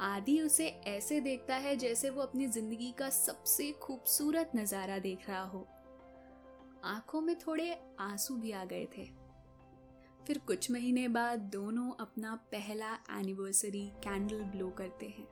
आदि 0.00 0.40
उसे 0.40 0.66
ऐसे 0.66 1.20
देखता 1.20 1.56
है 1.56 1.76
जैसे 1.76 2.10
वो 2.10 2.22
अपनी 2.22 2.46
ज़िंदगी 2.46 2.94
का 2.98 3.10
सबसे 3.10 3.72
खूबसूरत 3.72 4.52
नज़ारा 4.56 4.98
देख 4.98 5.28
रहा 5.28 5.42
हो। 5.42 5.66
आँखों 6.84 7.20
में 7.20 7.38
थोड़े 7.38 7.70
आँसू 8.00 8.36
भी 8.36 8.52
आ 8.52 8.64
गए 8.64 8.86
थे। 8.98 9.04
फिर 10.26 10.38
कुछ 10.38 10.70
महीने 10.70 11.08
बाद 11.08 11.38
दोनों 11.52 11.92
अपना 12.00 12.34
पहला 12.52 12.94
एनिवर्सरी 13.18 13.86
कैंडल 14.04 14.42
ब्लो 14.42 14.70
करते 14.70 15.06
हैं। 15.06 15.26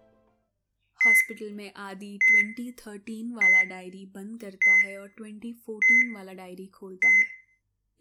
हॉस्पिटल 0.99 1.53
में 1.53 1.73
आदि 1.77 2.19
2013 2.23 3.35
वाला 3.35 3.63
डायरी 3.63 4.07
बंद 4.07 4.41
करता 4.41 4.71
है 4.71 4.99
और 4.99 5.09
2014 5.09 6.15
वाला 6.15 6.33
डायरी 6.33 6.67
खोलता 6.67 7.09
है। 7.09 7.42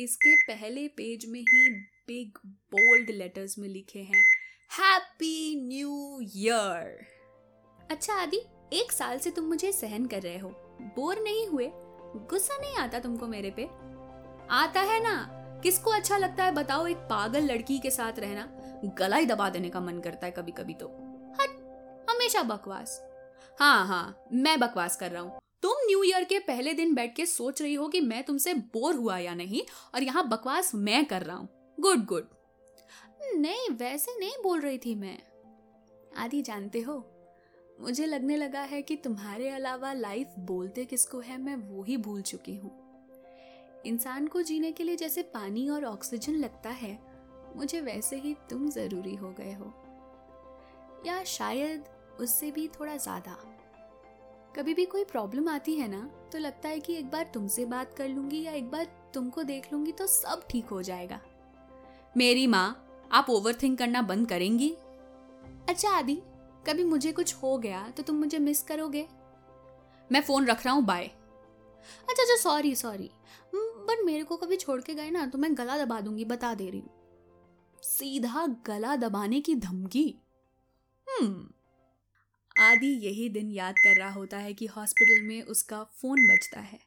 इसके 0.03 0.35
पहले 0.35 0.87
पेज 0.87 1.25
में 1.29 1.39
ही 1.39 1.69
बिग 2.07 2.37
बोल्ड 2.47 3.09
लेटर्स 3.09 3.57
में 3.59 3.67
लिखे 3.69 3.99
हैं 3.99 4.23
हैप्पी 4.71 5.55
न्यू 5.67 6.19
ईयर 6.35 6.99
अच्छा 7.91 8.13
आदि, 8.13 8.41
एक 8.73 8.91
साल 8.91 9.19
से 9.19 9.31
तुम 9.31 9.45
मुझे 9.45 9.71
सहन 9.71 10.05
कर 10.05 10.21
रहे 10.21 10.37
हो। 10.37 10.49
बोर 10.95 11.19
नहीं 11.19 11.47
हुए? 11.47 11.69
गुस्सा 12.29 12.57
नहीं 12.57 12.75
आता 12.75 12.99
तुमको 12.99 13.27
मेरे 13.27 13.51
पे? 13.51 13.65
आता 14.49 14.81
है 14.81 15.03
ना? 15.03 15.13
किसको 15.63 15.91
अच्छा 15.91 16.17
लगता 16.17 16.43
है 16.43 16.51
बताओ 16.51 16.87
एक 16.87 16.97
पागल 17.09 17.43
लड़की 17.43 17.79
के 17.79 17.91
साथ 17.91 18.19
रहना। 18.19 18.47
गला 18.97 19.17
ही 19.17 19.25
दबा 19.25 19.49
देने 19.49 19.69
का 19.69 19.79
मन 19.79 19.99
करता 19.99 20.25
है 20.25 20.31
कभी 20.31 20.51
कभी 20.51 20.73
तो। 20.73 20.87
हट, 21.41 21.59
हमेशा 22.09 22.43
बकवास। 22.43 23.01
हाँ 23.59 23.87
हाँ 23.87 24.25
मैं 24.33 24.59
बकवास 24.59 24.95
कर 24.95 25.11
रहा 25.11 25.21
हूँ। 25.21 25.39
तुम 25.63 25.85
न्यू 25.87 26.03
ईयर 26.03 26.23
के 26.23 26.39
पहले 26.39 26.73
दिन 26.73 26.93
बैठ 26.95 27.15
के 27.15 27.25
सोच 27.25 27.61
रही 27.61 27.73
हो 27.73 27.87
कि 27.87 28.01
मैं 28.01 28.23
तुमसे 28.23 28.53
बोर 28.53 28.95
हुआ 28.95 29.17
या 29.17 29.33
नहीं, 29.33 29.61
और 29.95 30.03
यहाँ 30.03 30.27
बकवास 30.27 30.75
मैं 30.75 31.05
कर 31.05 31.21
रहा 31.21 31.35
हूँ। 31.37 31.49
गुड 31.77 32.05
गुड 32.05 32.27
नहीं, 33.35 33.69
वैसे 33.69 34.19
नहीं 34.19 34.31
बोल 34.43 34.59
रही 34.59 34.77
थी 34.77 34.95
मैं। 34.95 35.17
आदि, 36.17 36.41
जानते 36.41 36.79
हो? 36.79 36.95
मुझे 37.81 38.05
लगने 38.05 38.37
लगा 38.37 38.61
है 38.61 38.81
कि 38.81 38.95
तुम्हारे 38.95 39.49
अलावा 39.49 39.93
लाइफ 39.93 40.33
बोलते 40.39 40.85
किसको 40.85 41.19
है, 41.19 41.37
मैं 41.37 41.55
वो 41.55 41.83
ही 41.83 41.97
भूल 41.97 42.21
चुकी 42.21 42.55
हूँ। 42.55 42.71
इंसान 43.85 44.27
को 44.27 44.41
जीने 44.41 44.71
के 44.71 44.83
लिए 44.83 44.95
जैसे 44.95 45.21
पानी 45.23 45.69
और 45.69 45.85
ऑक्सीजन 45.85 46.35
लगता 46.35 46.69
है, 46.69 46.99
मुझे 47.55 47.81
वैसे 47.81 48.15
ही 48.15 48.35
तुम 48.49 48.69
ज़रूरी 48.69 49.15
हो 49.15 49.31
गए 49.31 49.53
हो। 49.53 49.73
या 51.05 51.23
शायद 51.23 51.85
उससे 52.19 52.51
भी 52.51 52.67
थोड़ा 52.67 52.97
ज़्यादा। 52.97 53.50
कभी 54.55 54.73
भी 54.73 54.85
कोई 54.85 55.03
प्रॉब्लम 55.03 55.47
आती 55.49 55.75
है 55.75 55.87
ना 55.87 55.99
तो 56.31 56.37
लगता 56.37 56.69
है 56.69 56.79
कि 56.79 56.95
एक 56.95 57.09
बार 57.11 57.29
तुमसे 57.33 57.65
बात 57.65 57.93
कर 57.93 58.07
लूँगी 58.07 58.41
या 58.43 58.51
एक 58.51 58.69
बार 58.71 58.87
तुमको 59.13 59.43
देख 59.43 59.71
लूँगी 59.73 59.91
तो 59.91 60.07
सब 60.07 60.45
ठीक 60.49 60.65
हो 60.65 60.81
जाएगा। 60.81 61.19
मेरी 62.17 62.45
माँ, 62.47 63.07
आप 63.11 63.29
ओवर 63.29 63.55
थिंक 63.63 63.77
करना 63.79 64.01
बंद 64.01 64.27
करेंगी? 64.29 64.69
अच्छा 65.69 65.89
आदि, 65.89 66.15
कभी 66.67 66.83
मुझे 66.83 67.11
कुछ 67.11 67.33
हो 67.35 67.57
गया 67.57 67.87
तो 67.97 68.03
तुम 68.03 68.15
मुझे 68.15 68.39
मिस 68.39 68.61
करोगे? 68.63 69.07
मैं 70.09 70.21
फ़ोन 70.21 70.47
रख 70.47 70.65
रहा 70.65 70.73
हूँ 70.73 70.83
बाय 70.85 71.03
अच्छा 71.03 72.21
अच्छा 72.23 72.35
सॉरी 72.35 72.75
सॉरी 72.75 73.09
बट 73.55 74.03
मेरे 74.05 74.23
को 74.23 74.37
कभी 74.37 74.57
छोड़ 74.57 74.81
के 74.81 74.93
गए 74.93 75.09
ना 75.09 75.25
तो 75.25 75.37
मैं 75.37 75.57
गला 75.57 75.77
दबा 75.77 75.99
दूँगी, 76.01 76.25
बता 76.25 76.53
दे 76.53 76.69
रही 76.69 76.79
हूँ। 76.79 76.89
सीधा 77.83 78.45
गला 78.65 78.95
दबाने 78.95 79.39
की 79.41 79.55
धमकी? 79.55 80.07
हम्म 81.07 81.47
आदि 82.59 82.87
यही 83.07 83.29
दिन 83.29 83.51
याद 83.51 83.75
कर 83.83 83.97
रहा 83.97 84.09
होता 84.09 84.37
है 84.37 84.53
कि 84.53 84.65
हॉस्पिटल 84.65 85.21
में 85.21 85.41
उसका 85.41 85.83
फ़ोन 85.83 86.27
बजता 86.27 86.59
है, 86.59 86.79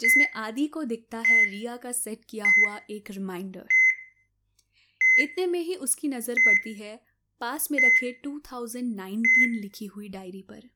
जिसमें 0.00 0.26
आदि 0.36 0.66
को 0.66 0.84
दिखता 0.84 1.18
है 1.18 1.44
रिया 1.50 1.76
का 1.76 1.92
सेट 1.92 2.24
किया 2.28 2.44
हुआ 2.58 2.80
एक 2.90 3.10
रिमाइंडर 3.10 3.66
इतने 5.20 5.46
में 5.46 5.60
ही 5.60 5.74
उसकी 5.74 6.08
नज़र 6.08 6.34
पड़ती 6.34 6.74
है, 6.74 7.00
पास 7.40 7.70
में 7.70 7.78
रखे 7.78 8.12
2019 8.26 9.62
लिखी 9.62 9.86
हुई 9.86 10.08
डायरी 10.08 10.42
पर। 10.42 10.68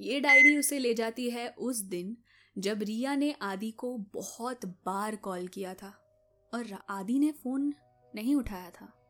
ये 0.00 0.20
डायरी 0.20 0.58
उसे 0.58 0.78
ले 0.78 0.94
जाती 0.94 1.30
है 1.30 1.48
उस 1.48 1.76
दिन, 1.76 2.16
जब 2.58 2.82
रिया 2.82 3.16
ने 3.16 3.34
आदि 3.42 3.70
को 3.70 3.98
बहुत 3.98 4.66
बार 4.66 5.16
कॉल 5.16 5.46
किया 5.48 5.74
था 5.74 5.88
और 6.52 6.78
आदि 6.90 7.18
ने 7.18 7.32
फ़ोन 7.32 7.74
नहीं 8.14 8.34
उठाया 8.34 8.70
था। 8.70 9.03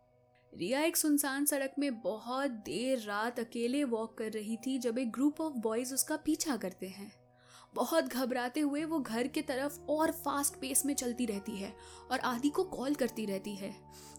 रिया 0.57 0.81
एक 0.81 0.97
सुनसान 0.97 1.45
सड़क 1.45 1.75
में 1.79 2.01
बहुत 2.01 2.51
देर 2.67 2.99
रात 2.99 3.39
अकेले 3.41 3.83
वॉक 3.85 4.17
कर 4.19 4.31
रही 4.31 4.57
थी 4.57 4.79
जब 4.79 4.99
एक 4.99 5.11
ग्रुप 5.13 5.41
ऑफ़ 5.41 5.53
बॉयज़ 5.53 5.93
उसका 5.95 6.17
पीछा 6.17 6.57
करते 6.57 6.89
हैं। 6.89 7.11
बहुत 7.75 8.05
घबराते 8.05 8.61
हुए 8.61 8.85
वो 8.85 8.99
घर 8.99 9.29
के 9.29 9.43
तरफ़ 9.43 9.79
और 9.91 10.11
फास्ट 10.25 10.55
पेस 10.55 10.85
में 10.87 10.95
चलती 10.95 11.27
रहती 11.27 11.57
है 11.57 11.75
और 12.11 12.19
आदि 12.21 12.49
को 12.49 12.65
कॉल 12.65 12.95
करती 12.95 13.25
रहती 13.27 13.55
है। 13.57 13.75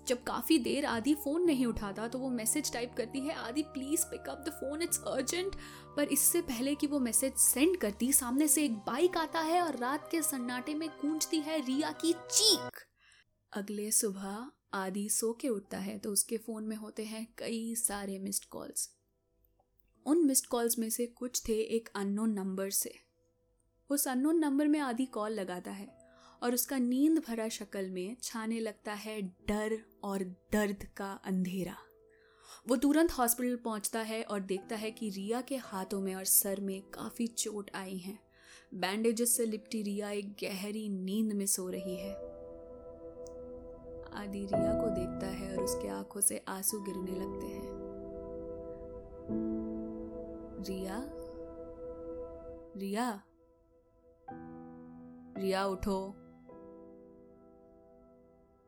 जब 0.08 0.24
काफ़ी 0.24 0.58
देर 0.60 0.86
आदि 0.86 1.13
फ़ोन 1.15 1.46
नहीं 1.46 1.65
उठाता 1.65 2.08
तो 2.08 2.20
वो 2.20 2.30
मैसेज 2.30 2.72
टाइप 2.74 2.94
करती 2.98 3.20
है, 3.20 3.36
Aadi 3.36 3.63
please 3.63 4.06
pick 4.06 4.30
up 4.30 4.44
the 4.48 4.51
phone 4.51 4.82
it's 4.82 5.01
urgent 5.08 5.56
पर 5.96 6.08
इससे 6.08 6.42
पहले 6.42 6.75
कि 6.75 6.88
वो 6.88 7.00
मैसेज 7.00 7.34
सेंड 7.36 7.77
करती, 7.77 8.12
सामने 8.13 8.48
से 8.48 8.65
एक 8.65 8.75
बाइक 8.88 9.18
आता 9.18 9.39
है 9.42 9.62
और 9.62 9.77
रात 9.77 10.10
के 10.12 10.22
सन्नाटे 10.22 10.75
में 10.75 10.88
गूंजती 11.01 11.39
है 11.39 11.60
रिया 11.62 11.92
की 12.01 12.13
चीख। 12.13 12.86
अगले 13.54 13.89
सुबह 13.92 14.46
आदि 14.75 15.10
सो 15.10 15.32
के 15.34 15.50
उठता 15.50 15.77
है 15.77 15.98
तो 15.98 16.12
उसके 16.12 16.38
फ़ोन 16.38 16.63
में 16.63 16.75
होते 16.75 17.03
हैं 17.03 17.27
कई 17.38 17.75
सारे 17.75 18.20
मिस्ड 18.20 18.46
कॉल्स 18.46 18.89
उन 20.05 20.25
मिस्ड 20.25 20.46
कॉल्स 20.46 20.79
में 20.79 20.89
से 20.89 21.05
कुछ 21.05 21.41
थे 21.48 21.53
एक 21.53 21.89
अननोन 21.96 22.34
नंबर 22.34 22.70
से। 22.70 22.94
उस 23.89 24.08
अननोन 24.08 24.39
नंबर 24.39 24.67
में 24.67 24.79
आदि 24.79 25.05
कॉल 25.05 25.32
लगाता 25.32 25.72
है 25.72 25.88
और 26.44 26.53
उसका 26.53 26.77
नींद 26.77 27.20
भरा 27.20 27.48
शक्ल 27.50 27.89
में 27.89 28.15
छाने 28.24 28.60
लगता 28.60 28.94
है 28.94 29.22
डर 29.22 29.77
और 30.03 30.24
दर्द 30.53 30.88
का 30.98 31.12
अंधेरा। 31.25 31.77
वो 32.67 32.75
तुरंत 32.75 33.12
हॉस्पिटल 33.12 33.55
पहुँचता 33.55 34.00
है 34.00 34.22
और 34.24 34.39
देखता 34.39 34.75
है 34.75 34.91
कि 34.91 35.10
रिया 35.10 35.41
के 35.41 35.55
हाथों 35.55 36.01
में 36.01 36.13
और 36.15 36.25
सर 36.25 36.62
में 36.62 36.82
काफ़ी 36.82 37.27
चोट 37.27 37.72
आई 37.75 37.98
हैं। 37.98 38.20
बैंडेजेस 38.74 39.38
से 39.38 39.46
लिपटी 39.46 39.82
रिया 39.82 40.10
एक 40.12 40.32
गहरी 40.44 40.88
नींद 40.89 41.34
में 41.34 41.46
सो 41.46 41.70
रही 41.70 41.96
है। 41.96 42.35
आदि 44.18 44.40
रिया 44.40 44.74
को 44.82 44.90
देखता 44.90 45.28
है 45.28 45.58
और 45.58 45.64
उसके 45.64 45.88
आँखों 45.88 46.22
से 46.22 46.46
आँसू 46.48 46.80
गिरने 46.80 47.12
लगते 47.12 47.46
हैं। 47.46 47.86
रिया? 50.68 51.06
रिया? 52.78 53.24
रिया, 55.38 55.66
उठो। 55.66 56.16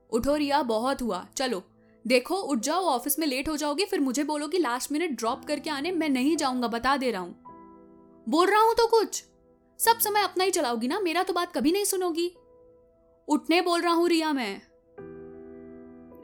उठो 0.10 0.36
रिया, 0.36 0.64
बहुत 0.64 1.02
हुआ। 1.02 1.28
चलो, 1.36 1.64
देखो, 2.08 2.36
उठ 2.36 2.60
जाओ, 2.60 2.82
ऑफ़िस 2.82 3.20
में 3.20 3.28
लेट 3.28 3.50
हो 3.50 3.58
जाओगे, 3.58 3.86
फिर 3.86 4.00
मुझे 4.00 4.24
बोलोगी 4.24 4.58
लास्ट 4.58 4.92
मिनट 4.92 5.12
ड्रॉप 5.12 5.46
करके 5.46 5.70
आने, 5.70 5.92
मैं 5.92 6.10
नहीं 6.10 6.38
जाऊँगा, 6.38 6.68
बता 6.68 6.98
दे 6.98 7.12
रहा 7.12 7.22
हूँ। 7.22 7.44
बोल 8.30 8.48
रहा 8.48 8.62
हूँ 8.62 8.74
तो 8.74 8.88
कुछ। 8.88 9.24
सब 9.80 10.00
समय 10.00 10.22
अपना 10.22 10.44
ही 10.44 10.52
चलाओगी 10.52 10.88
ना, 10.88 11.00
मेरा 11.00 11.24
तो 11.24 11.34
बात 11.34 11.54
कभी 11.54 11.72
नहीं 11.72 11.86
सुनोगी। 11.86 12.38
उठने 13.28 13.62
बोल 13.62 13.82
रहा 13.82 13.94
हूँ 13.94 14.10
रिया 14.10 14.34
मैं। 14.34 14.67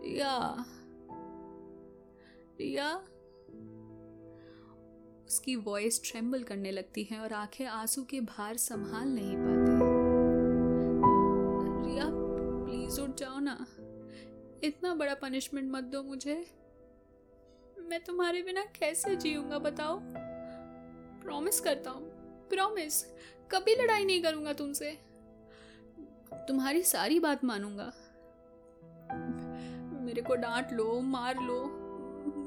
रिया 0.03 0.65
रिया 2.59 2.95
उसकी 5.27 5.55
वॉइस 5.55 6.11
ट्रेम्बल 6.11 6.43
करने 6.43 6.71
लगती 6.71 7.03
है 7.03 7.19
और 7.19 7.33
आँखें 7.33 7.65
आँसू 7.65 8.03
के 8.03 8.21
भार 8.21 8.57
संभाल 8.57 9.07
नहीं 9.07 9.35
पाती। 9.37 9.93
रिया 11.89 12.05
प्लीज़ 12.65 13.01
उठ 13.01 13.17
जाओ 13.17 13.39
ना। 13.39 13.67
इतना 14.63 14.95
बड़ा 14.95 15.13
पनिशमेंट 15.13 15.71
मत 15.71 15.83
दो 15.83 16.03
मुझे। 16.03 16.47
मैं 17.79 18.03
तुम्हारे 18.03 18.41
बिना 18.41 18.61
कैसे 18.61 19.15
जीऊँगा 19.15 19.59
बताओ? 19.59 19.99
प्रॉमिस 21.23 21.59
करता 21.59 21.91
हूँ। 21.91 22.03
प्रॉमिस 22.49 23.05
कभी 23.51 23.75
लड़ाई 23.75 24.05
नहीं 24.05 24.23
करूँगा 24.23 24.53
तुमसे। 24.53 24.91
तुम्हारी 26.33 26.83
सारी 26.83 27.19
बात 27.19 27.43
मानूँगा। 27.43 27.93
मेरे 30.13 30.21
को 30.21 30.35
डांट 30.35 30.71
लो, 30.73 30.99
मार 31.01 31.35
लो 31.35 31.59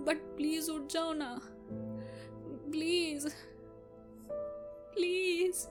बट 0.06 0.16
प्लीज़ 0.36 0.70
उठ 0.70 0.92
जाओ 0.92 1.12
ना। 1.12 1.40
प्लीज़ 2.70 3.26
प्लीज़ 4.94 5.66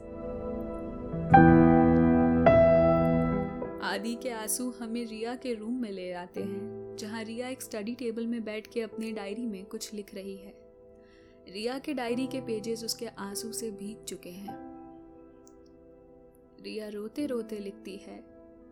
आदि 3.84 4.14
के 4.16 4.30
आँसू 4.30 4.70
हमें 4.80 5.06
रिया 5.06 5.36
के 5.36 5.54
रूम 5.54 5.80
में 5.82 5.92
ले 5.92 6.12
आते 6.12 6.42
हैं, 6.42 6.96
जहाँ 7.00 7.24
रिया 7.24 7.50
एक 7.50 7.62
स्टडी 7.62 7.96
टेबल 7.96 8.28
में 8.28 8.44
बैठ 8.44 8.68
के 8.68 8.82
अपनी 8.82 9.12
डायरी 9.12 9.46
में 9.46 9.66
कुछ 9.66 9.94
लिख 9.94 10.14
रही 10.16 10.36
है। 10.38 10.54
रिया 11.50 11.80
के 11.80 11.94
डायरी 11.94 12.28
के 12.28 12.42
पेजेस 12.42 12.84
उसके 12.84 13.08
आँसू 13.08 13.52
से 13.52 13.72
भीग 13.72 14.04
चुके 14.04 14.30
हैं। 14.30 14.58
रिया 16.62 16.90
रोते 16.90 17.26
रोते 17.26 17.60
लिखती 17.60 17.98
है 17.98 18.24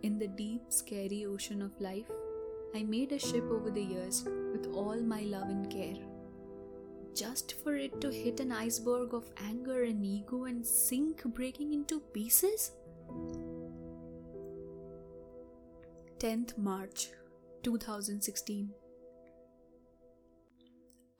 in 0.03 0.17
the 0.17 0.35
deep 0.37 0.69
scary 0.71 1.25
ocean 1.25 1.63
of 1.63 1.83
life 1.83 2.11
I 2.75 2.81
made 2.81 3.11
a 3.11 3.19
ship 3.19 3.43
over 3.51 3.69
the 3.69 3.83
years 3.83 4.23
with 4.51 4.65
all 4.73 4.99
my 4.99 5.21
love 5.21 5.49
and 5.49 5.69
care. 5.69 5.97
Just 7.13 7.53
for 7.63 7.75
it 7.75 8.01
to 8.01 8.09
hit 8.09 8.39
an 8.39 8.51
iceberg 8.51 9.13
of 9.13 9.29
anger 9.47 9.83
and 9.83 10.03
ego 10.03 10.45
and 10.45 10.65
sink, 10.65 11.23
breaking 11.25 11.73
into 11.73 11.99
pieces? 11.99 12.71
10th 16.19 16.57
March 16.57 17.09
2016 17.63 18.69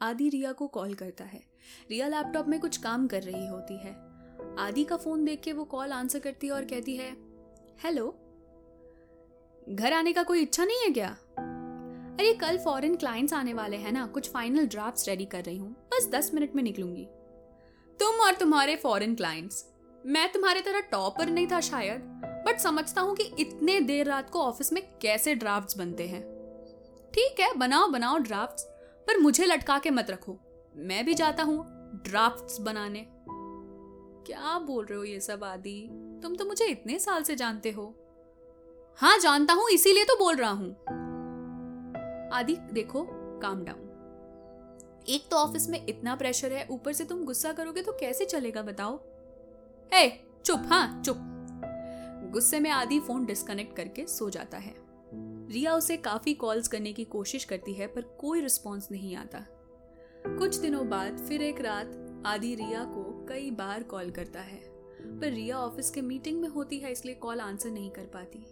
आदि 0.01 0.29
रिया 0.29 0.51
को 0.51 0.67
call 0.67 0.93
करता 0.93 1.23
है 1.23 1.41
रिया 1.89 2.07
laptop 2.07 2.47
में 2.47 2.59
कुछ 2.59 2.77
काम 2.77 3.07
कर 3.07 3.23
रही 3.23 3.45
होती 3.47 3.77
है 3.77 3.93
आदि 4.59 4.83
का 4.83 4.97
फ़ोन 4.97 5.25
देख 5.25 5.41
के 5.43 5.53
वो 5.53 5.65
कॉल 5.73 5.91
आंसर 5.91 6.19
करती 6.19 6.47
है 6.47 6.53
और 6.53 6.65
कहती 6.65 6.95
है 6.97 7.11
हेलो 7.83 8.07
घर 9.69 9.93
आने 9.93 10.13
का 10.13 10.23
कोई 10.23 10.41
इच्छा 10.41 10.65
नहीं 10.65 10.83
है 10.83 10.89
क्या 10.93 11.15
अरे, 12.19 12.33
कल 12.33 12.57
फॉरेन 12.57 12.95
क्लाइंट्स 12.95 13.33
आने 13.33 13.53
वाले 13.53 13.77
हैं 13.77 13.91
ना, 13.91 14.05
कुछ 14.05 14.29
फाइनल 14.31 14.67
ड्राफ्ट्स 14.67 15.07
रेडी 15.09 15.25
कर 15.25 15.43
रही 15.43 15.57
हूँ। 15.57 15.71
बस 15.71 16.07
दस 16.07 16.33
मिनट 16.33 16.55
में 16.55 16.63
निकलूँगी। 16.63 17.05
तुम 17.99 18.15
और 18.15 18.33
तुम्हारे 18.33 18.75
फॉरेन 18.75 19.15
क्लाइंट्स 19.15 19.65
मैं 20.05 20.31
तुम्हारे 20.31 20.61
तरह 20.61 20.79
टॉपर 20.79 21.29
नहीं 21.29 21.47
था 21.47 21.59
शायद 21.59 22.01
बट 22.47 22.59
समझता 22.59 23.01
हूँ 23.01 23.15
कि 23.15 23.23
इतने 23.39 23.79
देर 23.79 24.05
रात 24.05 24.29
को 24.29 24.39
ऑफ़िस 24.39 24.73
में 24.73 24.81
कैसे 25.01 25.35
ड्राफ्ट्स 25.35 25.77
बनते 25.77 26.07
हैं। 26.07 26.21
ठीक 27.13 27.39
है, 27.39 27.53
बनाओ 27.53 27.87
बनाओ 27.87 28.17
ड्राफ्ट्स 28.17 28.63
पर 29.07 29.17
मुझे 29.17 29.45
लटका 29.45 29.79
के 29.79 29.89
मत 29.89 30.09
रखो। 30.09 30.37
मैं 30.75 31.05
भी 31.05 31.13
जाता 31.13 31.43
हूँ 31.43 31.63
ड्राफ्ट्स 32.03 32.59
बनाने। 32.59 33.05
क्या 34.27 34.59
बोल 34.59 34.85
रहे 34.85 34.97
हो 34.97 35.03
ये 35.03 35.19
सब 35.19 35.43
आदि? 35.43 35.89
तुम 36.23 36.35
तो 36.35 36.45
मुझे 36.45 36.65
इतने 36.65 36.99
साल 36.99 37.23
से 37.23 37.35
जानते 37.35 37.71
हो। 37.71 37.93
हाँ 38.99 39.17
जानता 39.19 39.53
हूँ, 39.53 39.69
इसीलिए 39.69 40.03
तो 40.03 40.15
बोल 40.15 40.35
रहा 40.35 40.51
हूँ। 40.51 41.02
आदि, 42.33 42.55
देखो 42.73 43.07
काम 43.41 43.63
डाउन 43.65 43.89
एक 45.09 45.27
तो 45.31 45.37
ऑफ़िस 45.37 45.69
में 45.69 45.85
इतना 45.85 46.15
प्रेशर 46.15 46.53
है, 46.53 46.65
ऊपर 46.71 46.93
से 46.93 47.05
तुम 47.05 47.23
गुस्सा 47.25 47.51
करोगे 47.53 47.81
तो 47.81 47.91
कैसे 47.91 48.25
चलेगा, 48.25 48.61
बताओ? 48.61 48.95
हे 49.91 50.09
चुप 50.45 50.63
हाँ 50.65 51.01
चुप. 51.03 51.17
गुस्से 52.33 52.59
में 52.59 52.69
आदि 52.69 52.99
फ़ोन 52.99 53.25
डिस्कनेक्ट 53.25 53.75
करके 53.77 54.05
सो 54.07 54.29
जाता 54.29 54.57
है. 54.57 54.73
रिया 55.49 55.73
उसे 55.75 55.97
काफ़ी 55.97 56.33
कॉल्स 56.33 56.67
करने 56.67 56.93
की 56.93 57.03
कोशिश 57.03 57.43
करती 57.43 57.73
है, 57.73 57.87
पर 57.87 58.01
कोई 58.01 58.41
रिस्पॉन्स 58.41 58.91
नहीं 58.91 59.15
आता. 59.15 59.45
कुछ 60.27 60.55
दिनों 60.55 60.87
बाद, 60.89 61.17
फिर 61.19 61.41
एक 61.41 61.61
रात, 61.61 62.23
आदि 62.25 62.53
रिया 62.55 62.83
को 62.83 63.25
कई 63.29 63.51
बार 63.51 63.83
कॉल 63.83 64.11
करता 64.11 64.39
है, 64.39 64.59
पर 65.19 65.31
रिया 65.31 65.57
ऑफ़िस 65.57 65.89
के 65.89 66.01
मीटिंग 66.01 66.41
में 66.41 66.49
होती 66.49 66.79
है, 66.79 66.91
इसलिए 66.91 67.15
कॉल 67.15 67.39
आंसर 67.39 67.71
नहीं 67.71 67.91
कर 67.91 68.05
पाती. 68.05 68.45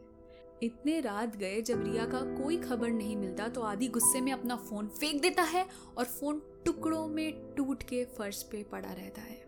इतने 0.64 1.00
रात 1.00 1.36
गए 1.36 1.62
जब 1.62 1.84
रिया 1.84 2.06
का 2.06 2.20
कोई 2.36 2.58
खबर 2.58 2.90
नहीं 2.90 3.16
मिलता 3.16 3.48
तो 3.48 3.62
आदि 3.62 3.88
गुस्से 3.88 4.22
में 4.22 4.32
अपना 4.32 4.56
फ़ोन 4.56 4.88
फेंक 4.88 5.22
देता 5.22 5.44
है 5.44 5.66
और 5.98 6.06
फ़ोन 6.06 6.42
टुकड़ों 6.66 7.08
में 7.08 7.54
टूट 7.58 7.84
के 7.84 8.06
फर्श 8.06 8.44
पे 8.44 8.64
पड़ा 8.64 8.92
रहता 8.92 9.22
है। 9.22 9.40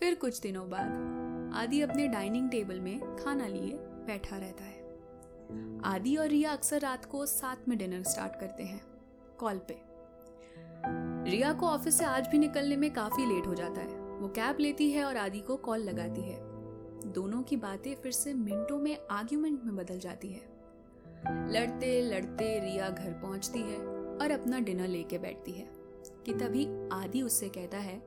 फिर 0.00 0.14
कुछ 0.14 0.40
दिनों 0.40 0.70
बाद 0.70 1.52
आदि 1.54 1.80
अपने 1.80 2.08
डाइनिंग 2.08 2.50
टेबल 2.50 2.80
में 2.80 3.16
खाना 3.16 3.46
लिए 3.46 3.72
बैठा 4.06 4.36
रहता 4.36 4.64
है। 4.64 4.84
आदि 5.84 6.16
और 6.16 6.28
रिया 6.28 6.52
अक्सर 6.52 6.80
रात 6.80 7.04
को 7.04 7.26
साथ 7.26 7.68
में 7.68 7.78
डिनर 7.78 8.02
स्टार्ट 8.02 8.40
करते 8.40 8.62
हैं, 8.62 8.80
कॉल 9.38 9.60
पे। 9.70 9.80
रिया 11.30 11.52
को 11.52 11.66
ऑफ़िस 11.66 11.98
से 11.98 12.04
आज 12.04 12.28
भी 12.28 12.38
निकलने 12.38 12.76
में 12.76 12.92
काफ़ी 12.94 13.26
लेट 13.26 13.46
हो 13.46 13.54
जाता 13.54 13.80
है। 13.80 14.00
वो 14.18 14.28
कैब 14.28 14.56
लेती 14.60 14.90
है 14.90 15.04
और 15.04 15.16
आदि 15.16 15.40
को 15.40 15.56
कॉल 15.56 15.80
लगाती 15.80 16.20
है। 16.20 16.45
दोनों 17.06 17.42
की 17.42 17.56
बातें 17.56 17.94
फिर 17.94 18.12
से 18.12 18.32
मिनटों 18.34 18.78
में 18.78 18.96
आर्ग्यूमेंट 19.10 19.62
में 19.64 19.76
बदल 19.76 19.98
जाती 19.98 20.28
है। 20.28 20.42
लड़ते 21.52 22.00
लड़ते 22.02 22.58
रिया 22.60 22.88
घर 22.88 23.12
पहुँचती 23.12 23.60
है 23.60 23.76
और 24.16 24.30
अपना 24.30 24.58
डिनर 24.58 24.88
लेके 24.88 25.18
बैठती 25.18 25.52
है, 25.52 25.66
कि 26.26 26.32
तभी 26.34 26.66
आदि 26.92 27.22
उससे 27.22 27.48
कहता 27.48 27.78
है, 27.78 27.98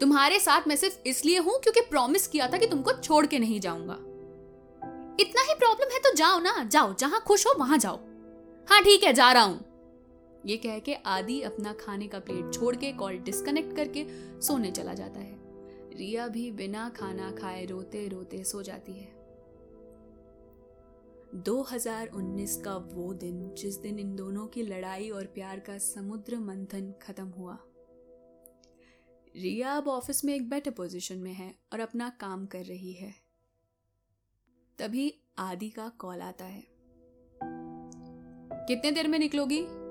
तुम्हारे 0.00 0.38
साथ 0.40 0.68
मैं 0.68 0.76
सिर्फ़ 0.76 0.98
इसलिए 1.06 1.38
हूँ 1.38 1.58
क्योंकि 1.60 1.80
प्रॉमिस 1.80 2.26
किया 2.26 2.48
था 2.48 2.58
कि 2.58 2.66
तुमको 2.66 2.92
छोड़ 2.92 3.24
के 3.26 3.38
नहीं 3.38 3.60
जाऊँगा। 3.60 3.94
इतना 5.20 5.42
ही 5.42 5.54
प्रॉब्लम 5.54 5.92
है 5.92 5.98
तो 5.98 6.14
जाओ 6.14 6.38
ना, 6.40 6.62
जाओ, 6.64 6.94
जहाँ 6.94 7.22
खुश 7.26 7.46
हो 7.46 7.54
वहाँ 7.58 7.78
जाओ। 7.78 7.96
हाँ 8.68 8.82
ठीक 8.82 9.04
है, 9.04 9.12
जा 9.12 9.32
रहा 9.32 9.42
हूँ। 9.42 9.64
ये 10.46 10.56
कह 10.56 10.78
के 10.78 10.94
आदि 11.06 11.40
अपना 11.42 11.72
खाने 11.80 12.06
का 12.06 12.18
प्लेट 12.18 12.52
छोड़ 12.54 12.74
के 12.76 12.92
कॉल 12.92 13.18
डिस्कनेक्ट 13.18 13.76
करके 13.76 14.06
सोने 14.40 14.70
चला 14.70 14.94
जाता 14.94 15.20
है। 15.20 15.37
रिया 15.98 16.28
भी 16.28 16.50
बिना 16.50 16.88
खाना 16.88 17.30
खाए 17.30 17.64
रोते 17.64 18.08
रोते 18.08 18.44
सो 18.44 18.62
जाती 18.62 18.92
है। 18.92 19.12
2019 21.34 22.62
का 22.64 22.76
वो 22.76 23.14
दिन, 23.14 23.54
जिस 23.54 23.76
दिन 23.76 23.98
इन 23.98 24.16
दोनों 24.16 24.46
की 24.46 24.62
लड़ाई 24.62 25.10
और 25.10 25.26
प्यार 25.26 25.60
का 25.60 25.78
समुद्र 25.78 26.38
मंथन 26.38 26.94
खत्म 27.02 27.26
हुआ। 27.26 27.58
रिया 29.36 29.72
अब 29.72 29.88
ऑफ़िस 29.88 30.24
में 30.24 30.34
एक 30.34 30.50
बेटर 30.50 30.70
पोजीशन 30.70 31.18
में 31.18 31.32
है 31.32 31.54
और 31.72 31.80
अपना 31.80 32.08
काम 32.08 32.46
कर 32.46 32.64
रही 32.64 32.92
है। 32.92 33.14
तभी 34.78 35.14
आदि 35.38 35.70
का 35.70 35.88
कॉल 35.88 36.20
आता 36.20 36.44
है। 36.44 36.66
कितने 38.66 38.90
देर 38.90 39.08
में 39.08 39.18
निकलोगी? 39.18 39.87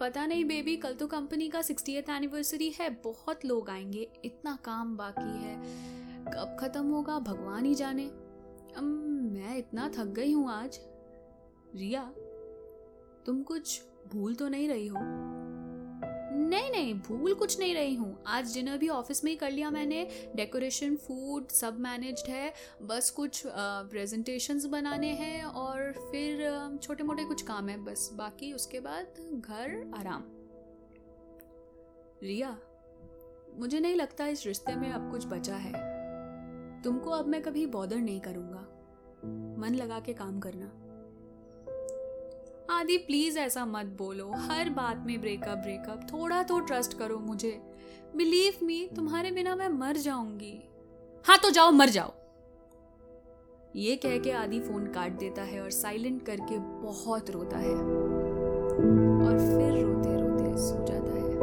पता 0.00 0.26
नहीं 0.26 0.44
बेबी 0.44 0.76
कल 0.76 0.94
तो 0.94 1.06
कंपनी 1.06 1.48
का 1.48 1.62
सिक्सटी 1.62 1.94
एथ 1.94 2.10
एनिवर्सरी 2.10 2.70
है 2.70 2.90
बहुत 2.90 3.44
लोग 3.44 3.70
आएँगे 3.70 4.12
इतना 4.24 4.58
काम 4.64 4.96
बाकी 4.96 5.44
है। 5.44 5.56
कब 6.24 6.56
खत्म 6.60 6.86
होगा 6.86 7.18
भगवान 7.18 7.64
ही 7.64 7.74
जाने। 7.74 8.06
अम, 8.76 8.84
मैं 9.32 9.58
इतना 9.58 9.88
थक 9.88 10.04
गई 10.04 10.32
हूँ 10.32 10.50
आज। 10.50 10.80
रिया 11.74 12.12
तुम 13.26 13.42
कुछ 13.42 13.82
भूल 14.12 14.34
तो 14.34 14.48
नहीं 14.48 14.68
रही 14.68 14.86
हो? 14.86 15.29
नहीं 16.60 16.70
नहीं, 16.72 16.94
भूल 16.94 17.34
कुछ 17.34 17.58
नहीं 17.58 17.74
रही 17.74 17.94
हूँ। 17.94 18.22
आज 18.26 18.54
डिनर 18.54 18.78
भी 18.78 18.88
ऑफ़िस 18.88 19.22
में 19.24 19.30
ही 19.30 19.36
कर 19.36 19.50
लिया 19.50 19.70
मैंने। 19.70 20.06
डेकोरेशन, 20.36 20.96
फ़ूड 20.96 21.48
सब 21.48 21.78
मैनेज्ड 21.80 22.28
है। 22.28 22.52
बस 22.82 23.10
कुछ 23.10 23.42
प्रेजेंटेशंस 23.46 24.64
बनाने 24.64 25.08
हैं 25.08 25.44
और 25.44 25.92
फिर 26.10 26.78
छोटे 26.82 27.04
मोटे 27.04 27.24
कुछ 27.24 27.42
काम 27.42 27.68
है 27.68 27.76
बस। 27.84 28.10
बाकी 28.12 28.52
उसके 28.52 28.80
बाद 28.80 29.14
घर, 29.34 29.90
आराम। 29.96 30.24
रिया, 32.22 32.56
मुझे 33.54 33.80
नहीं 33.80 33.94
लगता 33.94 34.26
इस 34.26 34.46
रिश्ते 34.46 34.74
में 34.74 34.90
अब 34.90 35.10
कुछ 35.10 35.26
बचा 35.26 35.56
है। 35.56 35.72
तुमको 36.82 37.10
अब 37.10 37.26
मैं 37.26 37.42
कभी 37.42 37.66
बॉदर 37.66 37.96
नहीं 37.96 38.20
करूँगा। 38.20 38.66
मन 39.60 39.74
लगा 39.74 40.00
के 40.00 40.12
काम 40.12 40.38
करना। 40.40 40.72
आदि 42.70 42.96
प्लीज़ 42.98 43.38
ऐसा 43.38 43.64
मत 43.66 43.86
बोलो। 43.86 44.32
हर 44.34 44.70
बात 44.70 45.04
में 45.06 45.20
ब्रेकअप 45.20 45.58
ब्रेकअप 45.58 46.06
थोड़ा 46.12 46.42
तो 46.42 46.60
ट्रस्ट 46.60 46.98
करो 46.98 47.18
मुझे। 47.18 47.60
बिलीव 48.16 48.52
मी 48.62 48.90
तुम्हारे 48.96 49.30
बिना 49.30 49.56
मैं 49.56 49.68
मर 49.68 49.96
जाऊँगी। 49.96 50.62
हाँ 51.24 51.38
तो 51.38 51.50
जाओ, 51.50 51.70
मर 51.70 51.88
जाओ। 51.88 52.12
ये 53.76 53.96
कह 53.96 54.18
के 54.18 54.30
आदि 54.30 54.60
फ़ोन 54.60 54.86
काट 54.86 55.12
देता 55.12 55.42
है 55.42 55.60
और 55.62 55.70
साइलेंट 55.70 56.26
करके 56.26 56.58
बहुत 56.58 57.30
रोता 57.30 57.58
है। 57.58 57.74
और 59.24 59.38
फिर 59.38 59.84
रोते 59.84 60.16
रोते 60.20 60.58
सो 60.58 60.86
जाता 60.86 61.12
है। 61.12 61.38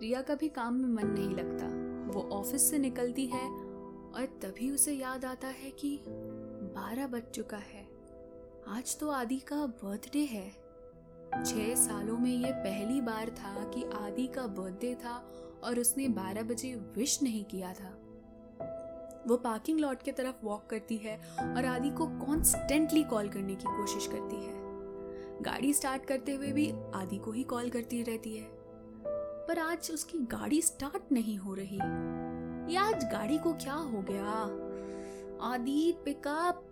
रिया 0.00 0.22
का 0.22 0.34
भी 0.34 0.48
काम 0.48 0.74
में 0.74 0.88
मन 0.88 1.10
नहीं 1.10 1.30
लगता। 1.30 1.66
वो 2.12 2.28
ऑफ़िस 2.32 2.70
से 2.70 2.78
निकलती 2.78 3.26
है 3.26 3.44
और 3.44 4.38
तभी 4.42 4.70
उसे 4.70 4.92
याद 4.92 5.24
आता 5.24 5.48
है 5.48 5.70
कि 5.70 6.00
बारह 6.76 7.06
बज 7.06 7.22
चुका 7.34 7.56
है। 7.56 7.77
आज 8.70 8.98
तो 8.98 9.10
आदि 9.10 9.36
का 9.36 9.56
बर्थडे 9.56 10.18
है। 10.18 10.50
छह 11.44 11.74
सालों 11.74 12.18
में 12.18 12.30
ये 12.30 12.52
पहली 12.52 13.00
बार 13.00 13.30
था 13.30 13.64
कि 13.64 13.84
आदि 13.84 14.26
का 14.26 14.46
बर्थडे 14.46 14.94
था 14.94 15.32
और 15.64 15.78
उसने 15.78 16.08
12 16.08 16.42
बजे 16.42 16.74
विश 16.74 17.22
नहीं 17.22 17.44
किया 17.44 17.72
था। 17.72 17.88
वो 19.26 19.36
पार्किंग 19.36 19.80
लॉट 19.80 20.02
के 20.02 20.12
तरफ़ 20.12 20.46
वॉक 20.46 20.66
करती 20.70 20.96
है 20.96 21.16
और 21.40 21.64
आदि 21.64 21.90
को 21.90 22.06
कॉन्स्टेंटली 22.06 23.04
कॉल 23.04 23.28
करने 23.28 23.54
की 23.54 23.64
कोशिश 23.64 24.06
करती 24.06 24.36
है। 24.36 24.54
गाड़ी 25.42 25.74
स्टार्ट 25.74 26.04
करते 26.04 26.32
हुए 26.32 26.52
भी 26.52 26.72
आदि 26.94 27.18
को 27.18 27.32
ही 27.32 27.42
कॉल 27.42 27.70
करती 27.70 28.02
रहती 28.02 28.36
है। 28.36 28.48
पर 29.46 29.58
आज 29.58 29.90
उसकी 29.94 30.18
गाड़ी 30.18 30.62
स्टार्ट 30.62 31.12
नहीं 31.12 31.36
हो 31.36 31.54
रही। 31.54 31.78
या 32.74 32.82
आज 32.82 33.04
गाड़ी 33.04 33.38
को 33.38 33.52
क्या 33.52 33.74
हो 33.74 34.04
गया? 34.10 34.30
आदि 35.54 35.94
पिकअप 36.04 36.64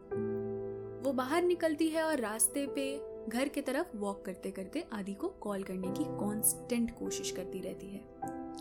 वो 1.06 1.12
बाहर 1.12 1.42
निकलती 1.42 1.88
है 1.88 2.02
और 2.02 2.20
रास्ते 2.20 2.66
पे 2.66 2.84
घर 3.28 3.48
के 3.48 3.60
तरफ़ 3.60 3.96
वॉक 3.96 4.24
करते 4.24 4.50
करते 4.50 4.84
आदि 4.92 5.14
को 5.14 5.28
कॉल 5.28 5.62
करने 5.62 5.88
की 5.88 6.04
कांस्टेंट 6.04 6.90
कोशिश 6.98 7.30
करती 7.30 7.60
रहती 7.60 7.86
है 7.86 8.00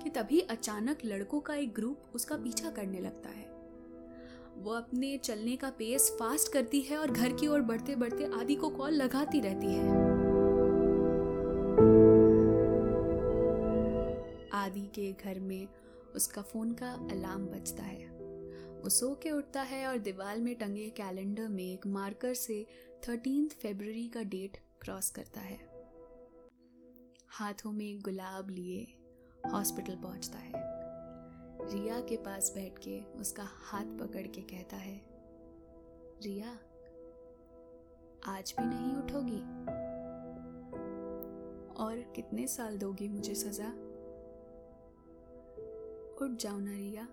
कि 0.03 0.09
तभी 0.09 0.39
अचानक 0.39 0.97
लड़कों 1.05 1.39
का 1.39 1.55
एक 1.55 1.73
ग्रुप 1.73 2.01
उसका 2.15 2.35
पीछा 2.35 2.69
करने 2.69 2.99
लगता 2.99 3.29
है। 3.29 3.45
वो 4.57 4.71
अपने 4.71 5.17
चलने 5.17 5.55
का 5.55 5.69
पेस 5.69 6.09
फास्ट 6.19 6.53
करती 6.53 6.81
है 6.81 6.97
और 6.97 7.11
घर 7.11 7.33
की 7.33 7.47
ओर 7.47 7.61
बढ़ते 7.61 7.95
बढ़ते 7.95 8.25
आदि 8.39 8.55
को 8.55 8.69
कॉल 8.69 8.93
लगाती 8.93 9.39
रहती 9.39 9.67
है। 9.67 9.89
आदि 14.53 14.87
के 14.95 15.11
घर 15.13 15.39
में 15.39 15.67
उसका 16.15 16.41
फ़ोन 16.41 16.71
का 16.73 16.91
अलार्म 17.11 17.45
बजता 17.45 17.83
है। 17.83 18.14
वो 18.85 18.89
सो 18.89 19.15
के 19.15 19.31
उठता 19.31 19.61
है 19.61 19.87
और 19.87 19.97
दीवार 19.97 20.37
में 20.39 20.55
टंगे 20.55 20.89
कैलेंडर 20.89 21.47
में 21.47 21.63
एक 21.63 21.87
मार्कर 21.87 22.33
से 22.33 22.67
थर्टीन 23.07 23.47
फरवरी 23.47 24.07
का 24.07 24.23
डेट 24.23 24.57
क्रॉस 24.81 25.09
करता 25.09 25.41
है। 25.41 25.87
हाथों 27.27 27.71
में 27.71 27.99
गुलाब 27.99 28.49
लिए 28.49 28.97
हॉस्पिटल 29.51 29.95
पहुँचता 29.95 30.37
है। 30.37 30.51
रिया 31.73 32.01
के 32.01 32.17
पास 32.17 32.51
बैठ 32.55 32.79
के 32.79 33.01
उसका 33.01 33.43
हाथ 33.43 33.85
पकड़ 33.85 34.27
के 34.27 34.41
कहता 34.41 34.77
है, 34.77 35.01
रिया, 36.23 36.59
आज 38.25 38.55
भी 38.59 38.65
नहीं 38.65 38.95
उठोगी? 38.95 39.41
और 41.83 42.13
कितने 42.15 42.47
साल 42.47 42.77
दोगी 42.77 43.07
मुझे 43.07 43.35
सजा? 43.35 43.69
उठ 46.25 46.31
जाओ 46.31 46.59
ना 46.59 46.71
रिया। 46.71 47.07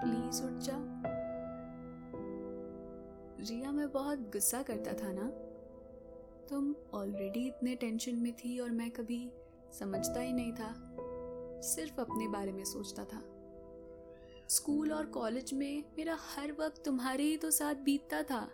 प्लीज़ 0.00 0.42
उठ 0.42 0.62
जाओ 0.62 0.82
रिया, 3.48 3.72
मैं 3.72 3.92
बहुत 3.92 4.18
गुस्सा 4.18 4.62
करता 4.62 4.92
था 4.92 5.12
ना। 5.12 5.28
तुम 6.48 6.74
ऑलरेडी 6.94 7.46
इतने 7.46 7.74
टेंशन 7.74 8.16
में 8.16 8.32
थी 8.32 8.58
और 8.58 8.70
मैं 8.70 8.90
कभी 8.90 9.30
समझता 9.72 10.20
ही 10.20 10.32
नहीं 10.32 10.52
था। 10.52 10.74
सिर्फ़ 11.62 12.00
अपने 12.00 12.28
बारे 12.28 12.52
में 12.52 12.64
सोचता 12.64 13.04
था। 13.04 13.22
स्कूल 14.48 14.92
और 14.92 15.06
कॉलेज 15.06 15.54
में 15.54 15.84
मेरा 15.98 16.16
हर 16.20 16.52
वक्त 16.52 16.84
तुम्हारे 16.84 17.22
ही 17.22 17.36
तो 17.36 17.50
साथ 17.50 17.74
बीतता 17.74 18.22
था। 18.22 18.48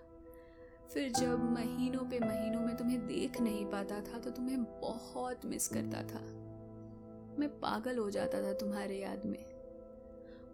फिर 0.90 1.12
जब 1.12 1.50
महीनों 1.50 2.10
पे 2.10 2.18
महीनों 2.18 2.60
में 2.60 2.76
तुम्हें 2.76 3.06
देख 3.06 3.40
नहीं 3.40 3.66
पाता 3.66 4.00
था 4.00 4.18
तो 4.18 4.30
तुम्हें 4.30 4.64
बहुत 4.64 5.46
मिस 5.46 5.68
करता 5.68 6.02
था। 6.02 6.20
मैं 7.38 7.48
पागल 7.48 7.98
हो 7.98 8.10
जाता 8.10 8.42
था 8.42 8.52
तुम्हारे 8.52 8.98
याद 8.98 9.26
में। 9.26 9.51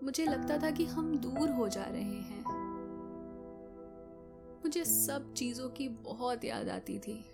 मुझे 0.03 0.25
लगता 0.25 0.59
था 0.59 0.71
कि 0.71 0.85
हम 0.85 1.19
दूर 1.19 1.51
हो 1.51 1.69
जा 1.69 1.85
रहे 1.85 2.03
हैं। 2.03 2.45
मुझे 4.65 4.85
सब 4.85 5.33
चीज़ों 5.35 5.69
की 5.69 5.89
बहुत 5.89 6.45
याद 6.45 6.69
आती 6.69 6.99
थी। 6.99 7.25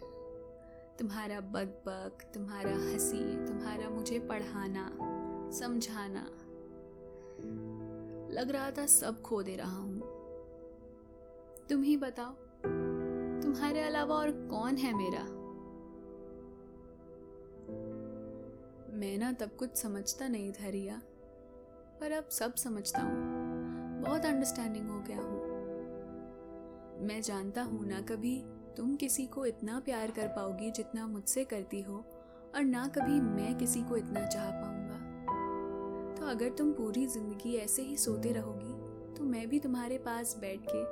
तुम्हारा 0.99 1.41
बग 1.41 1.69
बग 1.87 2.33
तुम्हारा 2.35 2.71
हँसी, 2.71 3.47
तुम्हारा 3.47 3.89
मुझे 3.89 4.19
पढ़ाना, 4.19 4.91
समझाना। 5.51 6.27
लग 8.33 8.51
रहा 8.51 8.71
था 8.71 8.87
सब 8.87 9.23
खो 9.23 9.43
दे 9.43 9.57
रहा 9.57 9.79
हूँ। 9.79 10.01
तुम 11.69 11.83
ही 11.83 11.97
बताओ, 11.97 12.33
तुम्हारे 13.43 13.81
अलावा 13.81 14.15
और 14.15 14.31
कौन 14.31 14.77
है 14.77 14.95
मेरा? 14.95 15.25
मैं 18.97 19.19
ना 19.19 19.33
तब 19.33 19.51
कुछ 19.59 19.77
समझता 19.77 20.29
नहीं 20.29 20.53
था, 20.53 20.69
रिया। 20.69 21.03
पर 22.05 22.13
अब 22.13 22.25
सब 22.29 22.55
समझता 22.55 23.03
हूँ। 23.03 24.01
बहुत 24.03 24.25
अंडरस्टैंडिंग 24.25 24.89
हो 24.91 24.99
गया 25.01 25.17
हूँ। 25.17 27.07
मैं 27.07 27.21
जानता 27.23 27.63
हूँ 27.63 27.87
ना 27.87 28.01
कभी 28.01 28.35
तुम 28.77 28.97
किसी 28.97 29.27
को 29.27 29.47
इतना 29.47 29.79
प्यार 29.81 30.11
कर 30.11 30.27
पाओगी 30.27 30.71
जितना 30.71 31.07
मुझसे 31.07 31.45
करती 31.45 31.81
हो, 31.83 31.97
और 32.55 32.65
ना 32.65 32.87
कभी 32.89 33.21
मैं 33.21 33.57
किसी 33.59 33.83
को 33.83 33.97
इतना 33.97 34.27
चाह 34.27 34.51
पाऊँगा। 34.51 34.99
तो 36.15 36.27
अगर 36.27 36.49
तुम 36.49 36.73
पूरी 36.73 37.07
ज़िंदगी 37.07 37.57
ऐसे 37.57 37.83
ही 37.83 37.97
सोते 37.97 38.33
रहोगी 38.33 39.15
तो 39.15 39.25
मैं 39.25 39.49
भी 39.49 39.61
तुम्हारे 39.61 39.99
पास 39.99 40.37
बैठ 40.41 40.61
के 40.69 40.85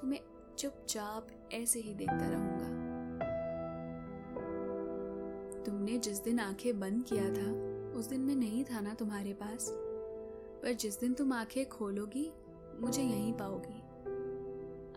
तुम्हें 0.00 0.20
चुपचाप 0.58 1.26
ऐसे 1.52 1.80
ही 1.80 1.94
देखता 1.94 2.30
रहूँगा। 2.30 2.68
तुमने 5.64 5.98
जिस 5.98 6.24
दिन 6.24 6.40
आँखें 6.40 6.80
बंद 6.80 7.04
किया 7.04 7.24
था, 7.24 7.52
उस 7.98 8.06
दिन 8.06 8.20
मैं 8.20 8.36
नहीं 8.36 8.64
था 8.64 8.80
ना 8.80 8.94
तुम्हारे 8.94 9.32
पास। 9.32 9.72
पर 10.62 10.72
जिस 10.72 11.00
दिन 11.00 11.14
तुम 11.14 11.32
आँखें 11.32 11.68
खोलोगी, 11.68 12.32
मुझे 12.80 13.02
यहीं 13.02 13.32
पाओगी, 13.32 13.78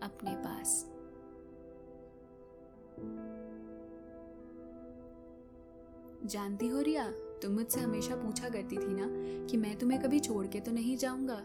अपने 0.02 0.34
पास। 0.36 0.90
जानती 6.26 6.68
हो 6.68 6.80
रिया, 6.80 7.10
तुम 7.42 7.52
मुझसे 7.52 7.80
हमेशा 7.80 8.16
पूछा 8.16 8.48
करती 8.48 8.76
थी 8.76 8.94
ना 8.94 9.06
कि 9.46 9.56
मैं 9.56 9.78
तुम्हें 9.78 10.02
कभी 10.02 10.20
छोड़ 10.20 10.46
के 10.46 10.60
तो 10.60 10.72
नहीं 10.72 10.96
जाऊँगा? 10.96 11.42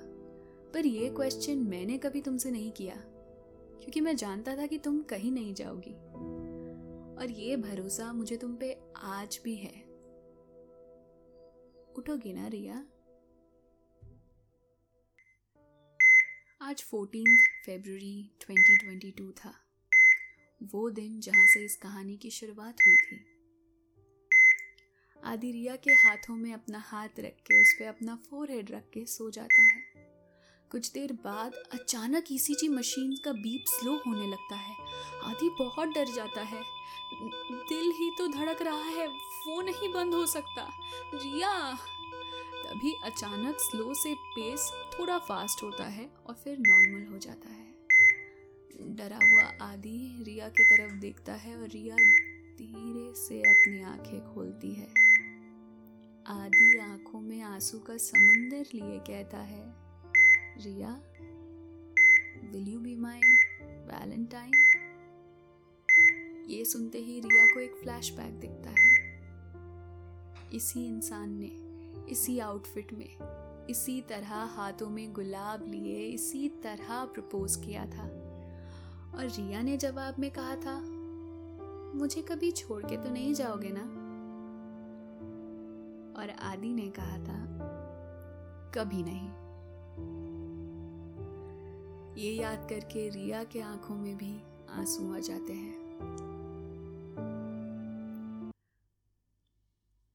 पर 0.73 0.85
यह 0.85 1.13
क्वेश्चन 1.13 1.57
मैंने 1.57 1.97
कभी 1.97 2.21
तुमसे 2.21 2.51
नहीं 2.51 2.71
किया, 2.71 2.95
क्योंकि 3.79 4.01
मैं 4.01 4.15
जानता 4.15 4.55
था 4.57 4.65
कि 4.65 4.77
तुम 4.77 5.01
कहीं 5.01 5.31
नहीं 5.31 5.53
जाओगी। 5.53 5.93
और 7.15 7.31
ये 7.31 7.57
भरोसा 7.57 8.13
मुझे 8.13 8.37
तुम 8.37 8.55
पे 8.55 8.79
आज 8.95 9.41
भी 9.43 9.55
है। 9.55 9.83
उठोगी 11.95 12.33
ना 12.33 12.47
रिया? 12.47 12.85
आज 16.69 16.83
फोर्टीन 16.83 17.37
फरवरी 17.65 18.31
2022 18.41 19.31
था। 19.31 19.53
वो 20.63 20.89
दिन 20.89 21.19
जहाँ 21.19 21.45
से 21.47 21.65
इस 21.65 21.75
कहानी 21.75 22.17
की 22.17 22.29
शुरुआत 22.29 22.75
हुई 22.87 22.95
थी। 22.95 23.25
आदि 25.25 25.51
रिया 25.51 25.75
के 25.75 25.91
हाथों 25.91 26.35
में 26.35 26.53
अपना 26.53 26.79
हाथ 26.79 27.07
रख 27.19 27.31
के 27.31 27.61
उस 27.61 27.73
पर 27.79 27.85
अपना 27.85 28.15
फोरहेड 28.15 28.71
रख 28.71 28.83
के 28.83 29.05
सो 29.05 29.31
जाता 29.31 29.61
है। 29.61 29.81
कुछ 30.71 30.91
देर 30.91 31.13
बाद 31.13 31.53
अचानक 31.53 32.25
ईसीजी 32.31 32.67
मशीन 32.67 33.15
का 33.25 33.31
बीप 33.31 33.63
स्लो 33.67 33.95
होने 34.07 34.27
लगता 34.27 34.55
है। 34.55 34.75
आदि 35.23 35.49
बहुत 35.59 35.87
डर 35.87 36.07
जाता 36.07 36.41
है। 36.41 36.63
दिल 37.69 37.91
ही 37.91 38.11
तो 38.17 38.27
धड़क 38.27 38.61
रहा 38.61 38.83
है, 38.83 39.07
वो 39.07 39.61
नहीं 39.61 39.93
बंद 39.93 40.13
हो 40.13 40.25
सकता। 40.25 40.69
रिया! 41.13 41.77
तभी 42.69 42.93
अचानक 43.03 43.55
स्लो 43.59 43.93
से 43.93 44.13
पेस 44.15 44.71
थोड़ा 44.99 45.17
फास्ट 45.17 45.63
होता 45.63 45.83
है 45.83 46.09
और 46.27 46.33
फिर 46.33 46.57
नॉर्मल 46.59 47.13
हो 47.13 47.17
जाता 47.17 47.49
है। 47.49 47.69
डरा 48.95 49.19
हुआ 49.31 49.43
आदि 49.61 50.23
रिया 50.27 50.49
की 50.49 50.63
तरफ़ 50.63 50.93
देखता 50.93 51.33
है 51.33 51.61
और 51.61 51.67
रिया 51.67 51.95
धीरे 52.57 53.15
से 53.15 53.39
अपनी 53.41 53.81
आँखें 53.81 54.33
खोलती 54.33 54.73
है। 54.73 54.87
आदि 56.27 56.79
आँखों 56.79 57.21
में 57.21 57.41
आँसू 57.41 57.79
का 57.79 57.97
समुंदर 57.97 58.65
लिए 58.75 58.99
कहता 58.99 59.37
है, 59.37 59.63
Riya 60.57 61.01
will 62.51 62.67
you 62.67 62.79
be 62.79 62.95
my 62.95 63.21
Valentine 63.61 64.51
ये 66.49 66.65
सुनते 66.65 66.97
ही 66.97 67.19
रिया 67.19 67.45
को 67.45 67.59
एक 67.59 67.71
फ्लैशबैक 67.71 68.39
दिखता 68.39 68.69
है। 68.69 68.93
इसी 70.53 70.87
इंसान 70.87 71.29
ने 71.29 71.68
इसी 72.09 72.39
आउटफिट 72.39 72.93
में, 72.93 73.17
इसी 73.69 74.01
तरह 74.01 74.35
हाथों 74.35 74.89
में 74.89 75.13
गुलाब 75.13 75.65
लिए, 75.67 76.07
इसी 76.07 76.49
तरह 76.49 77.05
प्रपोज 77.05 77.55
किया 77.55 77.85
था। 77.85 78.05
और 79.15 79.27
रिया 79.39 79.61
ने 79.61 79.77
जवाब 79.77 80.19
में 80.19 80.31
कहा 80.31 80.55
था, 80.55 80.79
मुझे 81.95 82.21
कभी 82.21 82.51
छोड़ 82.51 82.83
के 82.83 82.97
तो 82.97 83.09
नहीं 83.09 83.33
जाओगे 83.33 83.69
ना? 83.71 84.09
और 86.21 86.29
आदि 86.29 86.73
ने 86.73 86.89
कहा 86.89 87.17
था, 87.17 87.45
कभी 88.75 89.03
नहीं. 89.03 89.29
ये 92.23 92.31
याद 92.31 92.67
करके 92.69 93.09
रिया 93.09 93.43
के 93.43 93.61
आँखों 93.61 93.95
में 93.95 94.17
भी 94.17 94.41
आँसू 94.69 95.15
आ 95.15 95.19
जाते 95.19 95.53
हैं। 95.53 95.78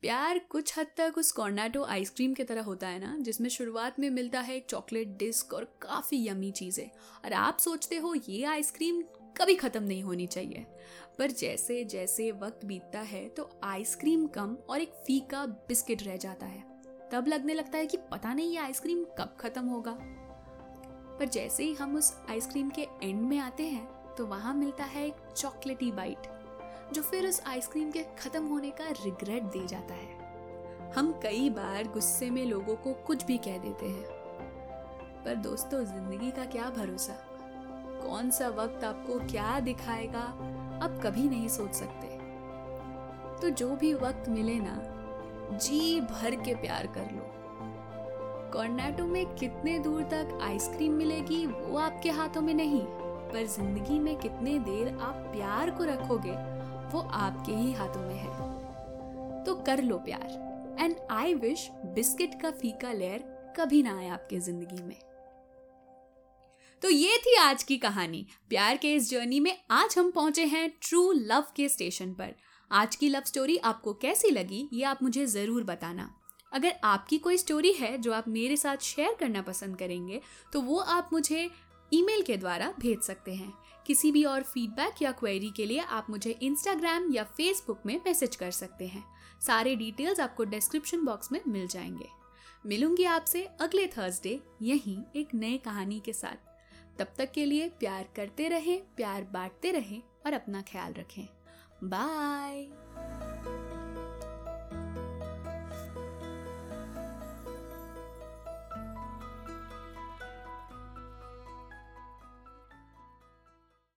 प्यार 0.05 0.39
कुछ 0.51 0.79
हद 0.79 0.87
तक 0.97 1.15
उस 1.19 1.31
कॉर्नाटो 1.33 1.83
आइसक्रीम 1.85 2.33
की 2.35 2.45
तरह 2.45 2.63
होता 2.63 2.89
है 2.89 2.99
ना, 2.99 3.17
जिसमें 3.19 3.49
शुरुआत 3.49 3.99
में 4.01 4.09
मिलता 4.11 4.41
है 4.41 4.57
एक 4.57 4.67
चॉकलेट 4.69 5.17
डिस्क 5.19 5.55
और 5.55 5.65
काफ़ी 5.83 6.19
यमी 6.29 6.51
चीज़ें। 6.51 6.89
और 7.25 7.33
आप 7.33 7.59
सोचते 7.59 7.97
हो 7.97 8.15
ये 8.19 8.43
आइसक्रीम 8.45 9.01
कभी 9.37 9.55
ख़त्म 9.55 9.83
नहीं 9.83 10.03
होनी 10.03 10.27
चाहिए। 10.27 10.67
पर 11.19 11.31
जैसे 11.31 11.83
जैसे 11.85 12.31
वक्त 12.33 12.65
बीतता 12.65 13.01
है 13.03 13.27
तो 13.29 13.49
आइसक्रीम 13.65 14.27
कम 14.27 14.57
और 14.69 14.81
एक 14.81 14.93
फीका 15.07 15.45
बिस्किट 15.69 16.03
रह 16.03 16.17
जाता 16.17 16.47
है। 16.47 16.63
तब 17.13 17.29
लगने 17.29 17.55
लगता 17.55 17.79
है 17.79 17.87
कि 17.87 17.97
पता 18.13 18.35
नहीं 18.35 18.51
ये 18.51 18.59
आइसक्रीम 18.59 19.05
कब 19.19 19.37
ख़त्म 19.41 19.67
होगा। 19.67 19.97
पर 21.19 21.29
जैसे 21.29 21.65
ही 21.65 21.75
हम 21.75 21.97
उस 21.97 22.15
आइसक्रीम 22.31 22.71
के 22.71 22.87
एंड 23.03 23.23
में 23.23 23.39
आते 23.39 23.63
हैं 23.65 24.15
तो 24.17 24.27
वहाँ 24.27 24.55
मिलता 24.55 24.85
है 24.85 25.07
एक 25.07 25.29
चॉकलेटी 25.37 25.93
बाइट 25.93 26.33
जो 26.95 27.03
फिर 27.03 27.27
उस 27.27 27.43
आइसक्रीम 27.47 27.91
के 27.91 28.03
खत्म 28.03 28.47
होने 28.47 28.71
का 28.71 28.85
रिग्रेट 29.05 29.43
दे 29.43 29.67
जाता 29.67 29.95
है। 29.95 30.93
हम 30.93 31.13
कई 31.23 31.51
बार 31.51 31.85
गुस्से 31.85 32.31
में 32.31 32.45
लोगों 32.47 32.77
को 32.77 32.93
कुछ 32.93 33.25
भी 33.25 33.39
कह 33.39 33.59
देते 33.59 33.87
हैं। 33.87 34.05
पर 35.25 35.35
दोस्तों, 35.35 35.85
ज़िंदगी 35.85 36.31
का 36.31 36.45
क्या 36.45 36.71
भरोसा? 36.71 37.13
कौन 38.03 38.31
सा 38.31 38.49
वक्त 38.49 38.85
आपको 38.85 39.19
क्या 39.19 39.61
दिखाएगा, 39.61 40.23
आप 40.83 41.01
कभी 41.05 41.29
नहीं 41.29 41.49
सोच 41.49 41.75
सकते। 41.75 42.07
तो 43.41 43.51
जो 43.51 43.77
भी 43.77 43.95
वक्त 43.95 44.29
मिले 44.29 44.55
ना, 44.55 44.79
जी 45.53 46.01
भर 46.01 46.35
के 46.35 46.55
प्यार 46.55 46.87
कर 46.87 47.11
लो। 47.13 47.31
कॉर्नेटो 48.53 49.07
में 49.07 49.35
कितने 49.35 49.79
दूर 49.79 50.03
तक 50.03 50.39
आइसक्रीम 50.43 50.93
मिलेगी, 50.93 51.47
वो 51.47 51.79
आपके 51.79 52.11
हाथों 52.11 52.43
में 52.43 52.55
नहीं, 52.55 52.85
पर 53.31 53.47
ज़िंदगी 53.47 53.99
में 53.99 54.17
कितने 54.17 54.59
देर 54.59 54.99
आप 54.99 55.15
प्यार 55.15 55.71
को 55.71 55.85
रखोगे 55.85 56.54
वो 56.87 57.01
आपके 57.01 57.53
ही 57.53 57.73
हाथों 57.73 58.03
में 58.03 58.15
है। 58.15 59.45
तो 59.45 59.55
कर 59.57 59.83
लो 59.83 59.99
प्यार 60.01 60.77
एंड 60.81 60.97
आई 61.13 61.35
विश 61.37 61.69
बिस्किट 61.95 62.41
का 62.43 62.51
फीका 62.53 62.93
लेयर 62.93 63.25
कभी 63.57 63.83
ना 63.83 63.97
आए 63.99 64.09
आपके 64.09 64.39
ज़िंदगी 64.41 64.83
में। 64.83 64.97
तो 66.83 66.91
ये 66.91 67.17
थी 67.19 67.37
आज 67.37 67.63
की 67.63 67.77
कहानी। 67.79 68.27
प्यार 68.49 68.77
के 68.77 68.95
इस 68.95 69.11
जर्नी 69.11 69.39
में 69.41 69.57
आज 69.73 69.95
हम 69.99 70.11
पहुँचे 70.11 70.45
हैं 70.47 70.69
ट्रू 70.83 71.11
लव 71.13 71.45
के 71.57 71.69
स्टेशन 71.69 72.13
पर। 72.13 72.35
आज 72.71 72.97
की 72.97 73.09
लव 73.09 73.23
स्टोरी 73.27 73.57
आपको 73.59 73.93
कैसी 73.95 74.31
लगी, 74.31 74.69
ये 74.73 74.85
आप 74.85 75.03
मुझे 75.03 75.27
ज़रूर 75.27 75.65
बताना। 75.65 76.11
अगर 76.53 76.75
आपकी 76.85 77.19
कोई 77.19 77.37
स्टोरी 77.37 77.73
है 77.73 77.97
जो 77.99 78.13
आप 78.13 78.29
मेरे 78.29 78.57
साथ 78.57 78.83
शेयर 78.83 79.15
करना 79.21 79.43
पसंद 79.43 79.77
करेंगे 79.77 80.21
तो 80.53 80.61
वो 80.61 80.79
आप 80.79 81.11
मुझे 81.13 81.49
ईमेल 81.93 82.23
के 82.23 82.37
द्वारा 82.37 82.73
भेज 82.79 83.01
सकते 83.01 83.35
हैं। 83.35 83.53
किसी 83.87 84.13
भी 84.13 84.25
और 84.25 84.43
फीडबैक 84.43 85.03
या 85.03 85.13
क्वेरी 85.13 85.51
के 85.57 85.67
लिए 85.67 85.79
आप 85.79 86.07
मुझे 86.11 86.31
इंस्टाग्राम 86.31 87.13
या 87.13 87.25
फेसबुक 87.25 87.83
में 87.87 88.01
मैसेज 88.07 88.37
कर 88.37 88.51
सकते 88.51 88.87
हैं। 88.87 89.05
सारे 89.41 89.77
डिटेल्स 89.77 90.21
आपको 90.21 90.45
डिस्क्रिप्शन 90.45 91.05
बॉक्स 91.05 91.33
में 91.33 91.41
मिल 91.49 91.67
जाएँगे। 91.67 92.09
मिलूँगी 92.67 93.05
आपसे 93.05 93.45
अगले 93.61 93.87
थर्सडे 93.87 94.41
यहीं 94.63 95.03
एक 95.17 95.35
नए 95.35 95.59
कहानी 95.59 96.01
के 96.01 96.13
साथ। 96.13 96.55
तब 96.99 97.07
तक 97.19 97.33
के 97.33 97.45
लिए 97.45 97.69
प्यार 97.69 98.09
करते 98.17 98.49
रहें, 98.49 98.83
प्यार 98.97 99.23
बांटते 99.23 99.71
रहें 99.71 100.03
और 100.27 100.33
अपना 100.33 100.63
ख्याल 100.63 100.93
रखें। 100.93 101.29
बाय 101.85 102.69